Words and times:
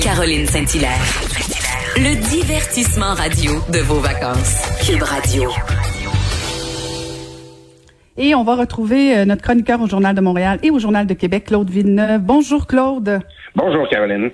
Caroline 0.00 0.46
Saint-Hilaire. 0.46 0.90
Le 1.96 2.14
divertissement 2.30 3.14
radio 3.14 3.52
de 3.72 3.78
vos 3.80 4.00
vacances. 4.00 4.62
Cube 4.86 5.02
Radio. 5.02 5.50
Et 8.16 8.34
on 8.34 8.44
va 8.44 8.56
retrouver 8.56 9.16
euh, 9.16 9.24
notre 9.24 9.42
chroniqueur 9.42 9.80
au 9.80 9.86
Journal 9.86 10.14
de 10.14 10.20
Montréal 10.20 10.58
et 10.62 10.70
au 10.70 10.78
Journal 10.78 11.06
de 11.06 11.14
Québec, 11.14 11.44
Claude 11.46 11.70
Villeneuve. 11.70 12.20
Bonjour 12.20 12.66
Claude. 12.66 13.20
Bonjour 13.54 13.88
Caroline. 13.88 14.30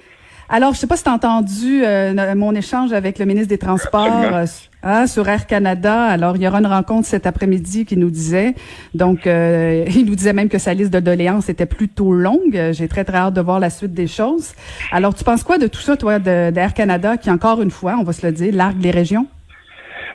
Alors, 0.49 0.75
je 0.75 0.79
sais 0.79 0.87
pas 0.87 0.97
si 0.97 1.05
tu 1.05 1.09
as 1.09 1.13
entendu 1.13 1.83
euh, 1.85 2.35
mon 2.35 2.55
échange 2.55 2.93
avec 2.93 3.19
le 3.19 3.25
ministre 3.25 3.49
des 3.49 3.59
Transports 3.59 4.09
euh, 4.11 4.47
hein, 4.83 5.07
sur 5.07 5.29
Air 5.29 5.47
Canada. 5.47 6.05
Alors, 6.05 6.37
il 6.37 6.43
y 6.43 6.49
aura 6.49 6.59
une 6.59 6.67
rencontre 6.67 7.07
cet 7.07 7.27
après-midi 7.27 7.85
qui 7.85 7.97
nous 7.97 8.11
disait. 8.11 8.55
Donc, 8.95 9.27
euh, 9.27 9.85
il 9.95 10.05
nous 10.05 10.15
disait 10.15 10.33
même 10.33 10.49
que 10.49 10.59
sa 10.59 10.75
liste 10.75 10.93
de 10.93 11.01
doléances 11.01 11.49
était 11.49 11.67
plutôt 11.67 12.13
longue. 12.13 12.71
J'ai 12.73 12.89
très, 12.89 13.05
très 13.05 13.19
hâte 13.19 13.35
de 13.35 13.41
voir 13.41 13.61
la 13.61 13.71
suite 13.71 13.95
des 13.95 14.07
choses. 14.07 14.53
Alors, 14.91 15.15
tu 15.15 15.25
penses 15.25 15.43
quoi 15.43 15.59
de 15.59 15.67
tout 15.67 15.81
ça, 15.81 15.97
toi, 15.97 16.19
d'Air 16.19 16.75
Canada, 16.75 17.17
qui, 17.17 17.31
encore 17.31 17.63
une 17.63 17.71
fois, 17.71 17.97
on 17.99 18.05
va 18.05 18.13
se 18.13 18.27
le 18.27 18.33
dire, 18.33 18.55
largue 18.55 18.83
les 18.83 18.91
régions? 18.91 19.27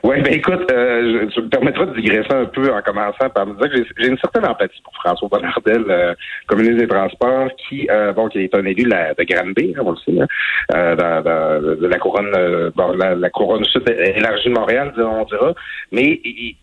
Oui, 0.04 0.20
ben 0.22 0.32
écoute, 0.32 0.70
euh, 0.70 1.28
je, 1.34 1.40
me 1.40 1.48
permettrai 1.48 1.86
de 1.86 1.94
digresser 1.94 2.32
un 2.32 2.44
peu 2.44 2.72
en 2.72 2.80
commençant 2.82 3.28
par 3.30 3.46
me 3.46 3.54
dire 3.54 3.70
que 3.70 3.84
j'ai 3.98 4.08
une 4.08 4.18
certaine 4.18 4.46
empathie 4.46 4.80
pour 4.82 4.94
François 4.94 5.28
Bonnardel, 5.28 5.84
euh, 5.88 6.14
communiste 6.46 6.78
des 6.78 6.86
Transports, 6.86 7.48
qui 7.56 7.88
euh, 7.90 8.12
bon, 8.12 8.28
qui 8.28 8.38
est 8.38 8.54
un 8.54 8.64
élu 8.64 8.84
de, 8.84 8.90
la, 8.90 9.14
de 9.14 9.24
Granby, 9.24 9.74
hein, 9.76 9.82
on 9.84 9.90
le 9.92 9.96
sait, 9.96 10.20
hein, 10.20 10.26
euh, 10.74 10.96
dans, 10.96 11.80
de 11.80 11.86
la 11.86 11.98
couronne 11.98 12.32
euh, 12.36 12.70
bon, 12.76 12.92
la, 12.92 13.30
couronne 13.30 13.64
sud 13.64 13.82
élargie 13.88 14.48
de 14.48 14.54
Montréal, 14.54 14.92
on 14.98 15.24
dira. 15.24 15.54
Mais 15.90 16.20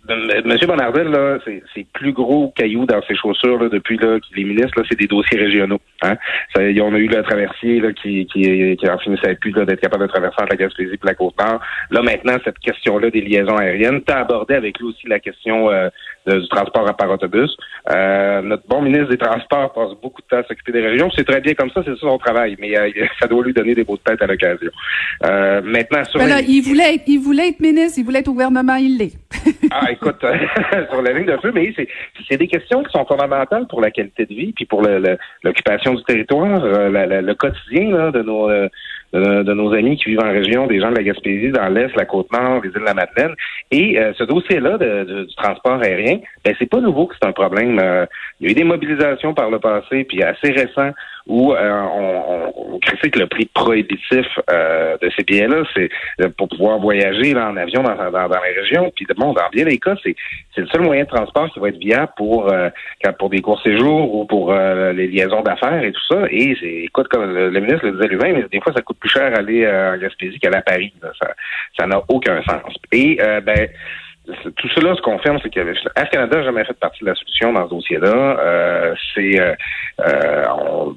M. 0.10 0.58
Bonnardel, 0.68 1.10
là, 1.10 1.38
c'est 1.46 1.86
plus 1.94 2.14
gros 2.14 2.54
caillou 2.56 2.86
dans 2.86 3.02
ses 3.08 3.16
chaussures 3.16 3.62
là, 3.62 3.70
depuis 3.70 3.98
là, 3.98 4.20
qu'il 4.20 4.40
est 4.40 4.44
ministre, 4.44 4.82
c'est 4.90 5.00
des 5.00 5.08
dossiers 5.08 5.38
régionaux. 5.38 5.80
Hein. 6.04 6.16
Ça, 6.56 6.62
on 6.62 6.94
a 6.94 6.98
eu 6.98 7.08
le 7.08 7.24
traversier 7.24 7.80
là, 7.82 7.92
qui, 7.92 8.26
qui, 8.28 8.78
qui 8.78 8.90
en 8.90 8.98
finissait 9.00 9.36
plus 9.36 9.52
d'être 9.52 9.82
capable 9.82 10.04
de 10.04 10.12
traverser 10.12 10.36
entre 10.42 10.52
la 10.52 10.58
Gaspésie 10.58 10.94
et 10.94 11.00
la 11.04 11.16
Côte-Nord. 11.16 11.60
Là, 11.92 12.02
maintenant, 12.02 12.38
cette 12.44 12.60
question-là 12.60 13.10
des 13.10 13.25
liaisons 13.26 13.58
aériennes. 13.58 14.02
Tu 14.06 14.14
as 14.14 14.20
abordé 14.20 14.54
avec 14.54 14.80
lui 14.80 14.88
aussi 14.88 15.08
la 15.08 15.20
question 15.20 15.70
euh, 16.28 16.40
du 16.40 16.48
transport 16.48 16.86
par 16.96 17.12
autobus. 17.12 17.56
Euh, 17.92 18.42
notre 18.42 18.68
bon 18.68 18.82
ministre 18.82 19.10
des 19.10 19.18
Transports 19.18 19.72
passe 19.74 19.92
beaucoup 20.02 20.24
de 20.24 20.28
temps 20.28 20.38
à 20.38 20.44
s'occuper 20.44 20.72
des 20.72 20.82
régions. 20.82 21.12
C'est 21.16 21.24
très 21.24 21.40
bien 21.40 21.54
comme 21.54 21.70
ça, 21.70 21.84
c'est 21.86 21.92
ça 21.92 22.00
son 22.00 22.18
travail, 22.18 22.56
mais 22.60 22.76
euh, 22.76 22.90
ça 23.20 23.28
doit 23.28 23.44
lui 23.44 23.54
donner 23.54 23.76
des 23.76 23.84
beaux 23.84 23.98
de 23.98 24.02
tête 24.02 24.22
à 24.24 24.26
l'occasion. 24.26 24.72
maintenant, 25.22 26.04
sur 26.06 26.20
ben 26.20 26.40
il 26.48 26.62
voulait, 26.62 27.00
il 27.06 27.20
voulait 27.20 27.50
être 27.50 27.60
ministre, 27.60 28.00
il 28.00 28.06
voulait 28.06 28.20
être 28.20 28.28
au 28.28 28.34
gouvernement, 28.34 28.76
il 28.76 28.98
l'est. 28.98 29.16
ah, 29.72 29.92
écoute, 29.92 30.26
sur 30.90 31.02
la 31.04 31.12
ligne 31.12 31.28
de 31.28 31.38
feu, 31.38 31.52
mais 31.54 31.72
c'est 32.28 32.38
des 32.38 32.48
questions 32.48 32.82
qui 32.82 32.92
sont 32.92 33.06
fondamentales 33.06 33.68
pour 33.68 33.82
la 33.82 33.92
qualité 33.92 34.26
de 34.26 34.34
vie, 34.34 34.52
puis 34.54 34.66
pour 34.66 34.82
l'occupation 35.44 35.94
du 35.94 36.04
territoire, 36.06 36.60
le 36.66 37.34
quotidien 37.34 38.10
de 38.10 38.24
nos 38.24 38.50
de, 39.20 39.54
nos 39.54 39.74
amis 39.74 39.98
qui 39.98 40.10
vivent 40.10 40.24
en 40.24 40.32
région, 40.32 40.68
des 40.68 40.80
gens 40.80 40.92
de 40.92 40.96
la 40.96 41.04
Gaspésie, 41.04 41.52
dans 41.52 41.68
l'Est, 41.70 41.96
la 41.96 42.06
Côte-Nord, 42.06 42.62
les 42.64 42.70
îles 42.70 42.80
de 42.80 42.86
la 42.86 42.94
Madeleine. 42.94 43.36
Et 43.72 44.00
euh, 44.00 44.14
ce 44.18 44.24
dossier-là 44.24 44.78
du 44.78 45.36
transport 45.36 45.82
aérien, 45.82 46.20
ben, 46.44 46.56
c'est 46.60 46.70
pas 46.70 46.82
nouveau 46.82 47.08
que 47.08 47.16
c'est 47.20 47.28
un 47.28 47.32
problème. 47.32 47.80
Euh, 47.82 48.06
il 48.40 48.48
y 48.48 48.50
a 48.50 48.52
eu 48.52 48.56
des 48.56 48.64
mobilisations 48.64 49.34
par 49.34 49.50
le 49.50 49.60
passé, 49.60 50.04
puis 50.04 50.22
assez 50.24 50.52
récent, 50.52 50.92
où 51.28 51.54
euh, 51.54 51.82
on, 51.92 52.76
on, 52.76 52.80
critique 52.80 53.16
le 53.16 53.26
prix 53.28 53.46
prohibitif 53.46 54.28
euh, 54.50 54.96
de 55.02 55.10
ces 55.18 55.24
billets-là, 55.24 55.64
c'est 55.74 55.90
euh, 56.22 56.30
pour 56.38 56.48
pouvoir 56.50 56.80
voyager 56.80 57.34
là, 57.34 57.50
en 57.50 57.58
avion 57.58 57.82
dans, 57.82 57.96
dans, 57.96 58.12
dans 58.12 58.44
les 58.44 58.62
régions. 58.62 58.92
Puis 58.96 59.08
bon, 59.18 59.34
dans 59.34 59.50
bien 59.52 59.66
des 59.66 59.80
cas, 59.80 59.96
c'est, 60.04 60.16
le 60.58 60.68
seul 60.68 60.82
moyen 60.82 61.04
de 61.04 61.10
transport 61.10 61.52
qui 61.52 61.60
va 61.60 61.70
être 61.70 61.78
viable 61.78 62.12
pour 62.16 62.52
pour 63.20 63.30
des 63.30 63.42
courts 63.42 63.62
séjours 63.62 64.16
ou 64.16 64.26
pour 64.26 64.54
les 64.54 65.08
liaisons 65.08 65.42
d'affaires 65.42 65.84
et 65.84 65.92
tout 65.92 66.06
ça. 66.10 66.26
Et 66.30 66.56
c'est, 66.60 66.84
écoute, 66.86 67.08
comme 67.10 67.34
le, 67.34 67.60
ministre 67.60 67.86
le 67.86 67.94
disait 67.94 68.08
lui-même, 68.08 68.48
des 68.52 68.62
fois 68.62 68.74
ça 68.74 68.82
coûte 68.82 68.98
plus 69.00 69.10
cher 69.10 69.38
aller 69.38 69.68
en 69.68 69.98
Gaspésie 69.98 70.40
qu'aller 70.40 70.58
à 70.58 70.62
Paris. 70.62 70.94
Ça, 71.02 71.34
ça 71.78 71.88
n'a 71.88 72.02
aucun 72.08 72.42
sens. 72.44 72.74
Et 72.92 73.18
ben 73.44 73.68
tout 74.56 74.70
cela 74.70 74.96
se 74.96 75.02
confirme, 75.02 75.40
c'est 75.42 75.54
que 75.54 75.60
Air 75.60 76.10
Canada 76.10 76.38
n'a 76.38 76.44
jamais 76.44 76.66
fait 76.66 76.78
partie 76.80 77.04
de 77.04 77.10
la 77.10 77.16
solution 77.16 77.54
dans 77.54 77.66
ce 77.66 77.70
dossier-là. 77.70 78.40
Euh, 78.40 78.96
c'est 79.14 79.40
euh, 79.40 79.54
euh 80.00 80.44
on, 80.50 80.96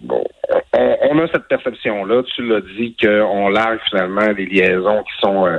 on, 0.72 1.18
a 1.18 1.26
cette 1.28 1.48
perception-là, 1.48 2.22
tu 2.34 2.46
l'as 2.46 2.60
dit, 2.60 2.96
qu'on 3.00 3.48
largue 3.48 3.80
finalement 3.88 4.28
les 4.36 4.46
liaisons 4.46 5.02
qui 5.02 5.20
sont 5.20 5.46
euh, 5.46 5.58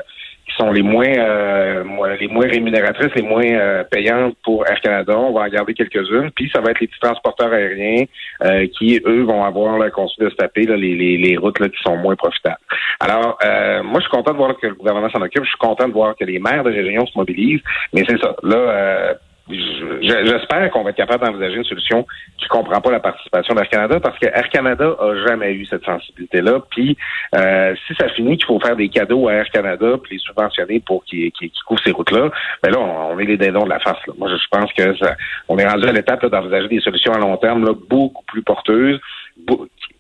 qui 0.50 0.56
sont 0.56 0.72
les 0.72 0.82
moins 0.82 1.08
euh, 1.08 1.84
les 2.20 2.28
moins 2.28 2.48
rémunératrices, 2.48 3.14
les 3.16 3.22
moins 3.22 3.46
euh, 3.46 3.84
payantes 3.84 4.36
pour 4.44 4.68
Air 4.68 4.80
Canada. 4.82 5.18
On 5.18 5.34
va 5.34 5.42
en 5.42 5.48
garder 5.48 5.74
quelques-unes. 5.74 6.32
Puis 6.36 6.50
ça 6.54 6.62
va 6.62 6.72
être 6.72 6.80
les 6.80 6.88
petits 6.88 7.00
transporteurs 7.00 7.52
aériens 7.54 8.06
euh, 8.44 8.68
qui, 8.78 9.00
eux, 9.06 9.24
vont 9.24 9.44
avoir 9.44 9.78
la 9.78 9.90
construit 9.90 10.26
de 10.26 10.32
se 10.32 10.36
taper 10.36 10.66
les, 10.66 10.96
les, 10.96 11.18
les, 11.18 11.38
routes 11.38 11.60
là, 11.60 11.70
qui 11.70 11.82
sont 11.84 11.98
moins 11.98 12.16
profitables. 12.16 12.58
Alors, 13.00 13.38
moi, 13.84 14.00
je 14.00 14.02
suis 14.02 14.12
content 14.12 14.32
de 14.32 14.38
voir 14.38 14.58
que 14.58 14.68
le 14.68 14.76
gouvernement 14.76 15.10
s'en 15.10 15.22
occupe. 15.22 15.44
Je 15.44 15.50
suis 15.50 15.58
content 15.58 15.88
de 15.88 15.94
voir 15.94 16.16
que 16.16 16.26
les 16.26 16.40
maires 16.40 16.64
de 16.64 16.72
région 16.72 17.06
se 17.06 17.18
mobilisent. 17.18 17.62
Mais 17.94 18.04
c'est 18.08 18.20
ça. 18.20 18.36
Là, 18.44 19.16
J'espère 19.52 20.70
qu'on 20.72 20.84
va 20.84 20.92
être 20.92 20.98
capable 20.98 21.26
d'envisager 21.26 21.58
une 21.58 21.64
solution 21.64 22.06
qui 22.38 22.46
ne 22.46 22.50
comprend 22.50 22.82
pas 22.82 22.92
la 22.92 23.00
participation 23.00 23.56
d'Air 23.56 23.68
Canada 23.70 24.00
parce 24.00 24.18
que 24.20 24.28
Air 24.28 24.48
Canada 24.50 24.96
a 25.00 25.28
jamais 25.28 25.54
eu 25.54 25.66
cette 25.66 25.84
sensibilité-là. 25.84 26.60
Puis 26.70 26.98
euh, 27.36 27.76
si 27.88 27.96
ça 27.96 28.10
finit 28.10 28.38
qu'il 28.38 28.46
faut 28.46 28.60
faire 28.60 28.76
des 28.76 28.90
cadeaux 28.90 29.28
à 29.28 29.34
Air 29.34 29.50
Canada 29.50 29.96
puis 30.02 30.16
les 30.16 30.20
subventionner 30.20 30.80
pour 30.80 31.04
qu'ils 31.06 31.32
qu 31.32 31.50
couvrent 31.66 31.82
ces 31.84 31.92
routes-là, 31.92 32.30
ben 32.62 32.72
là, 32.72 32.80
on, 32.80 33.18
est 33.18 33.26
les 33.26 33.38
dindons 33.38 33.66
de 33.66 33.70
la 33.70 33.80
face. 33.80 33.98
Moi, 34.18 34.30
je 34.30 34.48
pense 34.52 34.72
que 34.74 34.96
ça, 34.98 35.16
on 35.48 35.58
est 35.58 35.68
rendu 35.68 35.88
à 35.88 35.92
l'étape 35.92 36.26
d'envisager 36.26 36.68
des 36.68 36.82
solutions 36.82 37.14
à 37.14 37.20
long 37.20 37.38
terme 37.38 37.66
là, 37.66 37.74
beaucoup 37.90 38.24
plus 38.26 38.44
porteuses 38.44 39.00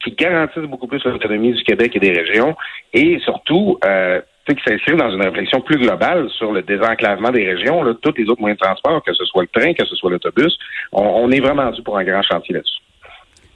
qui 0.04 0.12
garantissent 0.12 0.64
beaucoup 0.64 0.88
plus 0.88 1.04
l'autonomie 1.06 1.54
du 1.54 1.64
Québec 1.64 1.96
et 1.96 2.00
des 2.00 2.12
régions 2.12 2.56
et 2.94 3.20
surtout 3.20 3.78
euh, 3.86 4.22
qui 4.54 4.64
s'inscrit 4.64 4.96
dans 4.96 5.12
une 5.12 5.24
réflexion 5.24 5.62
plus 5.62 5.78
globale 5.78 6.30
sur 6.30 6.52
le 6.52 6.62
désenclavement 6.62 7.32
des 7.32 7.46
régions, 7.46 7.84
là, 7.84 7.94
tous 8.02 8.14
les 8.18 8.30
autres 8.30 8.42
moyens 8.42 8.60
de 8.60 8.66
transport, 8.66 9.04
que 9.04 9.14
ce 9.14 9.26
soit 9.26 9.44
le 9.44 9.60
train, 9.60 9.74
que 9.74 9.86
ce 9.86 9.96
soit 9.96 10.12
l'autobus. 10.12 10.58
On, 10.92 11.04
on 11.04 11.32
est 11.32 11.40
vraiment 11.40 11.72
dû 11.72 11.82
pour 11.82 11.98
un 11.98 12.04
grand 12.04 12.22
chantier 12.22 12.56
là-dessus. 12.56 12.80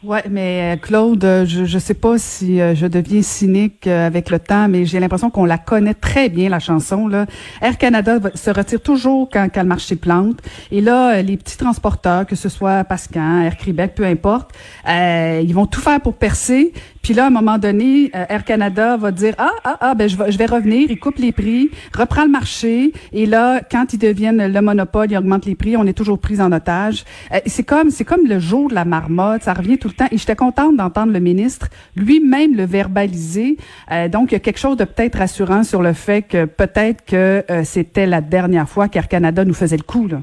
Ouais, 0.06 0.24
mais 0.30 0.74
euh, 0.74 0.76
Claude, 0.76 1.24
euh, 1.24 1.46
je 1.46 1.62
ne 1.62 1.80
sais 1.80 1.94
pas 1.94 2.18
si 2.18 2.60
euh, 2.60 2.76
je 2.76 2.88
deviens 2.88 3.22
cynique 3.22 3.88
avec 3.88 4.32
le 4.32 4.38
temps, 4.38 4.68
mais 4.68 4.86
j'ai 4.86 5.00
l'impression 5.00 5.30
qu'on 5.30 5.46
la 5.46 5.58
connaît 5.58 5.94
très 5.94 6.28
bien 6.28 6.50
la 6.50 6.60
chanson. 6.60 7.08
Là. 7.08 7.26
Air 7.62 7.78
Canada 7.78 8.20
se 8.36 8.50
retire 8.50 8.82
toujours 8.82 9.30
quand, 9.32 9.48
quand 9.54 9.62
le 9.62 9.68
marché 9.70 9.96
plante, 9.96 10.42
et 10.72 10.82
là, 10.82 11.22
les 11.22 11.38
petits 11.38 11.56
transporteurs, 11.56 12.26
que 12.26 12.36
ce 12.36 12.50
soit 12.50 12.84
Pascan, 12.84 13.44
Air 13.44 13.56
Québec, 13.56 13.94
peu 13.96 14.04
importe, 14.04 14.52
euh, 14.90 15.42
ils 15.42 15.54
vont 15.54 15.68
tout 15.68 15.80
faire 15.80 16.02
pour 16.02 16.16
percer. 16.16 16.74
Puis 17.02 17.14
là, 17.14 17.26
à 17.26 17.28
un 17.28 17.32
moment 17.32 17.58
donné, 17.58 18.12
Air 18.14 18.46
Canada 18.46 18.96
va 18.96 19.12
dire 19.12 19.36
ah 19.38 19.52
ah 19.66 19.78
ah, 19.82 19.94
ben 19.94 20.08
je 20.08 20.16
vais, 20.16 20.32
je 20.32 20.38
vais 20.38 20.46
revenir, 20.46 20.90
il 20.90 21.00
coupe 21.00 21.18
les 21.18 21.34
prix, 21.34 21.70
reprend 21.98 22.24
le 22.24 22.30
marché, 22.30 22.94
et 23.12 23.26
là, 23.26 23.62
quand 23.70 23.92
ils 23.94 24.00
deviennent 24.00 24.48
le 24.48 24.62
monopole, 24.62 25.12
ils 25.12 25.18
augmentent 25.18 25.46
les 25.46 25.56
prix, 25.56 25.76
on 25.76 25.86
est 25.86 25.94
toujours 25.94 26.20
pris 26.20 26.40
en 26.40 26.52
otage. 26.54 27.04
c'est 27.46 27.64
comme 27.64 27.90
c'est 27.90 28.06
comme 28.06 28.26
le 28.26 28.40
jour 28.40 28.70
de 28.70 28.76
la 28.76 28.86
marmotte, 28.86 29.44
ça 29.44 29.54
revient 29.54 29.78
tout 29.78 29.93
et 30.12 30.18
j'étais 30.18 30.36
contente 30.36 30.76
d'entendre 30.78 31.14
le 31.14 31.20
ministre 31.20 31.68
lui-même 31.96 32.56
le 32.56 32.66
verbaliser. 32.66 33.58
Euh, 33.92 34.08
donc, 34.08 34.32
il 34.32 34.34
y 34.34 34.38
a 34.38 34.40
quelque 34.40 34.60
chose 34.60 34.78
de 34.78 34.86
peut-être 34.86 35.18
rassurant 35.18 35.64
sur 35.64 35.82
le 35.82 35.94
fait 35.94 36.22
que 36.22 36.46
peut-être 36.46 37.06
que 37.06 37.44
euh, 37.50 37.64
c'était 37.64 38.06
la 38.06 38.22
dernière 38.22 38.68
fois 38.68 38.88
qu'Air 38.88 39.08
Canada 39.08 39.46
nous 39.46 39.54
faisait 39.54 39.78
le 39.78 39.84
coup. 39.84 40.08
Là. 40.08 40.18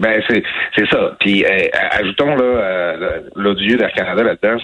Ben 0.00 0.22
c'est 0.28 0.44
c'est 0.76 0.88
ça. 0.88 1.16
Puis 1.18 1.44
euh, 1.44 1.48
ajoutons 1.90 2.36
là 2.36 2.96
l'odieux 3.34 3.76
d'Air 3.76 3.92
Canada 3.92 4.22
là-dedans. 4.22 4.62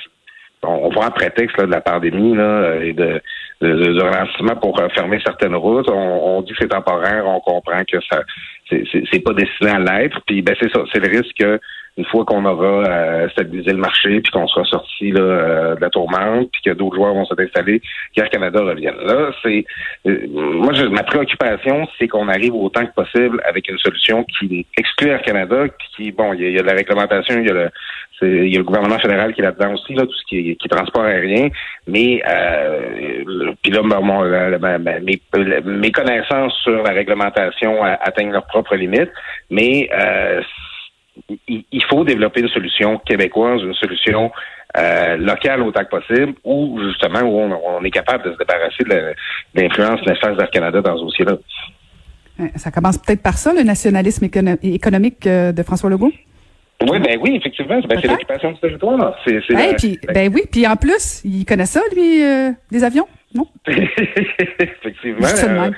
On, 0.63 0.91
voit 0.91 1.07
un 1.07 1.11
prétexte 1.11 1.59
de 1.59 1.71
la 1.71 1.81
pandémie 1.81 2.37
là, 2.37 2.77
et 2.81 2.93
de, 2.93 3.21
de, 3.61 4.03
ralentissement 4.03 4.57
pour 4.57 4.81
fermer 4.95 5.21
certaines 5.25 5.55
routes. 5.55 5.89
On, 5.89 6.39
on 6.39 6.43
dit 6.43 6.53
que 6.53 6.59
c'est 6.61 6.69
temporaire, 6.69 7.25
on 7.27 7.41
comprend 7.41 7.83
que 7.85 7.99
ça 8.11 8.23
c'est 8.69 9.23
pas 9.23 9.35
destiné 9.35 9.71
à 9.71 9.79
l'être. 9.79 10.21
Puis 10.27 10.43
ben 10.43 10.55
c'est 10.61 10.73
ça, 10.73 10.83
c'est 10.93 11.01
le 11.01 11.17
risque 11.17 11.37
que 11.39 11.61
une 11.97 12.05
fois 12.07 12.25
qu'on 12.25 12.45
aura 12.45 12.89
euh, 12.89 13.29
stabilisé 13.31 13.71
le 13.71 13.79
marché, 13.79 14.21
puis 14.21 14.33
qu'on 14.33 14.49
sera 14.49 14.65
sorti 14.65 15.13
là, 15.13 15.21
euh, 15.21 15.77
de 15.77 15.81
la 15.81 15.91
tourmente, 15.91 16.51
puis 16.53 16.63
que 16.65 16.71
d'autres 16.73 16.97
joueurs 16.97 17.15
vont 17.15 17.25
s'installer, 17.25 17.81
qu'Air 18.13 18.29
Canada 18.31 18.61
revienne. 18.61 18.97
Là, 19.05 19.31
c'est 19.43 19.65
euh, 20.07 20.27
moi 20.29 20.73
je, 20.73 20.87
ma 20.87 21.05
préoccupation, 21.05 21.87
c'est 21.99 22.09
qu'on 22.09 22.29
arrive 22.29 22.55
autant 22.55 22.85
que 22.85 22.93
possible 22.95 23.41
avec 23.47 23.69
une 23.69 23.79
solution 23.79 24.25
qui 24.25 24.67
exclut 24.77 25.11
Air 25.11 25.23
Canada, 25.23 25.67
qui, 25.95 26.11
bon, 26.11 26.33
il 26.33 26.51
y, 26.51 26.59
a 26.59 26.63
de 26.63 26.67
la 26.67 26.75
réglementation, 26.75 27.39
il 27.39 27.47
y 27.47 27.51
a 27.51 27.55
le 27.55 27.71
il 28.25 28.53
y 28.53 28.57
a 28.57 28.59
le 28.59 28.65
gouvernement 28.65 28.99
fédéral 28.99 29.33
qui 29.35 29.41
est 29.41 29.45
là-dedans 29.45 29.75
aussi, 29.75 29.95
tout 29.95 30.13
ce 30.13 30.25
qui 30.29 30.51
est, 30.51 30.69
transport 30.69 31.05
aérien. 31.05 31.49
Mais 31.87 32.23
euh, 32.29 33.55
puis 33.63 33.73
là, 33.73 33.83
mes, 34.79 35.21
mes, 35.65 35.93
connaissances 35.93 36.55
sur 36.63 36.83
la 36.83 36.93
réglementation 36.93 37.83
atteignent 37.83 38.33
leurs 38.33 38.47
propres 38.47 38.77
limites. 38.77 39.11
Mais 39.51 39.89
euh, 39.93 40.43
il 41.49 41.85
faut 41.89 42.05
développer 42.05 42.41
une 42.41 42.49
solution 42.49 42.99
québécoise, 42.99 43.63
une 43.63 43.75
solution 43.75 44.33
euh, 44.77 45.17
locale 45.17 45.63
autant 45.63 45.85
que 45.85 46.01
possible, 46.01 46.35
ou 46.43 46.81
justement 46.89 47.21
où 47.21 47.39
on, 47.39 47.85
est 47.85 47.91
capable 47.93 48.25
de 48.25 48.33
se 48.33 48.39
débarrasser 48.39 48.83
de 48.85 49.15
l'influence 49.55 50.05
néfaste 50.05 50.37
d'Air 50.37 50.51
Canada 50.51 50.81
dans 50.81 50.97
ce 50.97 51.03
dossier-là. 51.03 51.37
Ça 52.57 52.73
commence 52.73 52.99
peut-être 52.99 53.23
par 53.23 53.39
ça, 53.39 53.53
le 53.53 53.63
nationalisme 53.63 54.25
économique 54.25 55.27
euh, 55.29 55.53
de 55.53 55.63
François 55.63 55.91
Legault? 55.91 56.11
Oui, 56.91 56.99
ben 57.01 57.19
oui, 57.21 57.37
effectivement. 57.37 57.81
Ben, 57.81 57.99
c'est 58.01 58.09
l'occupation 58.09 58.53
du 58.53 58.61
territoire. 58.61 59.17
C'est, 59.27 59.41
ben 60.13 60.33
oui, 60.33 60.43
puis 60.51 60.67
en 60.67 60.77
plus, 60.77 61.23
il 61.25 61.45
connaît 61.45 61.67
ça, 61.67 61.81
lui, 61.95 62.23
euh, 62.23 62.51
les 62.71 62.85
avions, 62.85 63.07
non? 63.35 63.47
effectivement. 63.67 65.27
Euh, 65.27 65.71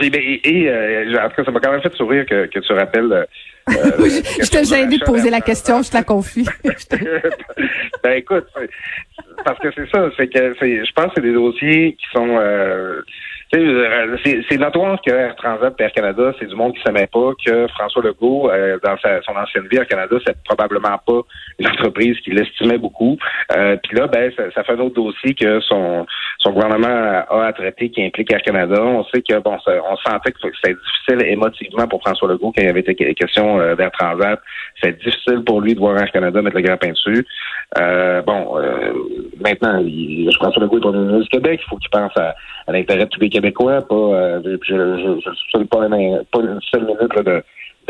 et, 0.00 0.10
ben, 0.10 0.20
et, 0.22 0.68
euh, 0.68 1.24
en 1.24 1.28
tout 1.28 1.36
cas, 1.36 1.44
ça 1.44 1.50
m'a 1.50 1.60
quand 1.60 1.72
même 1.72 1.82
fait 1.82 1.94
sourire 1.94 2.26
que, 2.26 2.46
que 2.46 2.58
tu 2.58 2.72
rappelles. 2.72 3.12
Euh, 3.12 3.24
oui, 3.98 4.22
je 4.40 4.48
te 4.48 4.64
gêné 4.64 4.98
de 4.98 5.04
poser 5.04 5.30
la 5.30 5.40
question, 5.40 5.82
je 5.82 5.90
te 5.90 5.96
la 5.96 6.02
confie. 6.02 6.46
ben 8.02 8.12
écoute, 8.16 8.46
parce 9.44 9.58
que 9.60 9.68
c'est 9.74 9.88
ça, 9.90 10.10
c'est 10.16 10.26
que 10.26 10.54
je 10.60 10.92
pense 10.92 11.06
que 11.06 11.12
c'est 11.16 11.20
des 11.22 11.32
dossiers 11.32 11.92
qui 11.92 12.06
sont 12.12 12.28
euh, 12.28 12.42
euh, 12.42 13.02
c'est 13.52 14.56
notoire 14.56 14.98
que 15.02 15.10
Air 15.10 15.36
Transat 15.36 15.78
Air 15.78 15.92
Canada, 15.92 16.32
c'est 16.38 16.46
du 16.46 16.54
monde 16.54 16.72
qui 16.72 16.78
ne 16.78 16.84
savait 16.84 17.06
pas 17.06 17.32
que 17.44 17.66
François 17.68 18.02
Legault, 18.02 18.50
euh, 18.50 18.78
dans 18.82 18.96
son 18.96 19.36
ancienne 19.36 19.68
vie 19.70 19.76
Air 19.76 19.86
Canada, 19.86 20.16
c'est 20.26 20.42
probablement 20.44 20.98
pas 21.06 21.20
une 21.58 21.66
entreprise 21.68 22.18
qu'il 22.20 22.40
estimait 22.40 22.78
beaucoup. 22.78 23.18
Euh, 23.54 23.76
Puis 23.82 23.98
là, 23.98 24.06
ben, 24.06 24.32
ça, 24.54 24.64
fait 24.64 24.72
un 24.72 24.78
autre 24.78 24.94
dossier 24.94 25.34
que 25.34 25.60
son, 25.60 26.06
son 26.42 26.50
gouvernement 26.50 26.88
a 27.28 27.44
à 27.46 27.52
traiter 27.52 27.90
qui 27.90 28.04
implique 28.04 28.32
Air 28.32 28.42
Canada. 28.42 28.82
On 28.82 29.04
sait 29.04 29.22
que 29.22 29.38
bon, 29.38 29.56
on 29.66 29.96
sentait 29.96 30.32
que 30.32 30.38
c'était 30.62 30.74
difficile 30.74 31.32
émotivement 31.32 31.86
pour 31.88 32.00
François 32.02 32.28
Legault 32.28 32.52
quand 32.54 32.62
il 32.62 32.66
y 32.66 32.70
avait 32.70 32.80
été 32.80 32.94
question 33.14 33.60
euh, 33.60 33.74
d'Air 33.74 33.90
Transat. 33.92 34.40
C'est 34.82 34.98
difficile 35.02 35.42
pour 35.44 35.60
lui 35.60 35.74
de 35.74 35.80
voir 35.80 35.98
Air 35.98 36.10
Canada 36.10 36.42
mettre 36.42 36.56
le 36.56 36.62
grappin 36.62 36.90
dessus. 36.90 37.26
bon, 37.76 38.58
maintenant, 39.40 39.78
il, 39.84 40.30
François 40.34 40.62
Legault 40.62 40.78
est 40.78 40.80
premier 40.80 40.98
ministre 40.98 41.22
du 41.22 41.28
Québec. 41.28 41.60
Il 41.64 41.68
faut 41.68 41.76
qu'il 41.76 41.90
pense 41.90 42.16
à, 42.16 42.34
à 42.66 42.72
l'intérêt 42.72 43.04
de 43.04 43.08
tous 43.08 43.20
les 43.20 43.28
Québécois, 43.28 43.82
pas, 43.82 43.94
euh, 43.94 44.58
je 44.62 44.74
ne 44.74 45.20
soupçonne 45.20 45.66
pas, 45.68 45.88
pas 45.88 46.40
une 46.40 46.60
seule 46.70 46.84
minute 46.84 47.14
là, 47.14 47.22
de, 47.22 47.42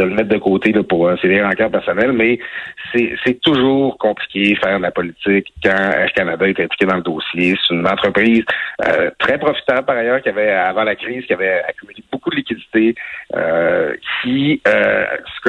de 0.02 0.08
le 0.08 0.14
mettre 0.14 0.28
de 0.28 0.38
côté 0.38 0.72
là, 0.72 0.82
pour 0.82 1.06
euh, 1.06 1.16
ses 1.20 1.40
rencarts 1.42 1.70
personnels, 1.70 2.12
mais 2.12 2.38
c'est 2.94 3.40
toujours 3.40 3.96
compliqué 3.98 4.54
faire 4.56 4.78
de 4.78 4.82
la 4.82 4.90
politique 4.90 5.52
quand 5.62 5.70
Air 5.70 6.12
Canada 6.12 6.46
est 6.46 6.60
impliqué 6.60 6.84
dans 6.84 6.96
le 6.96 7.02
dossier. 7.02 7.56
C'est 7.66 7.74
une 7.74 7.86
entreprise 7.86 8.44
euh, 8.86 9.10
très 9.18 9.38
profitable 9.38 9.86
par 9.86 9.96
ailleurs 9.96 10.20
qui 10.22 10.28
avait 10.28 10.50
avant 10.50 10.84
la 10.84 10.96
crise, 10.96 11.24
qui 11.24 11.32
avait 11.32 11.62
accumulé 11.68 12.02
beaucoup 12.10 12.30
de 12.30 12.36
liquidités, 12.36 12.94
euh, 13.34 13.94
qui 14.22 14.60
euh, 14.68 15.06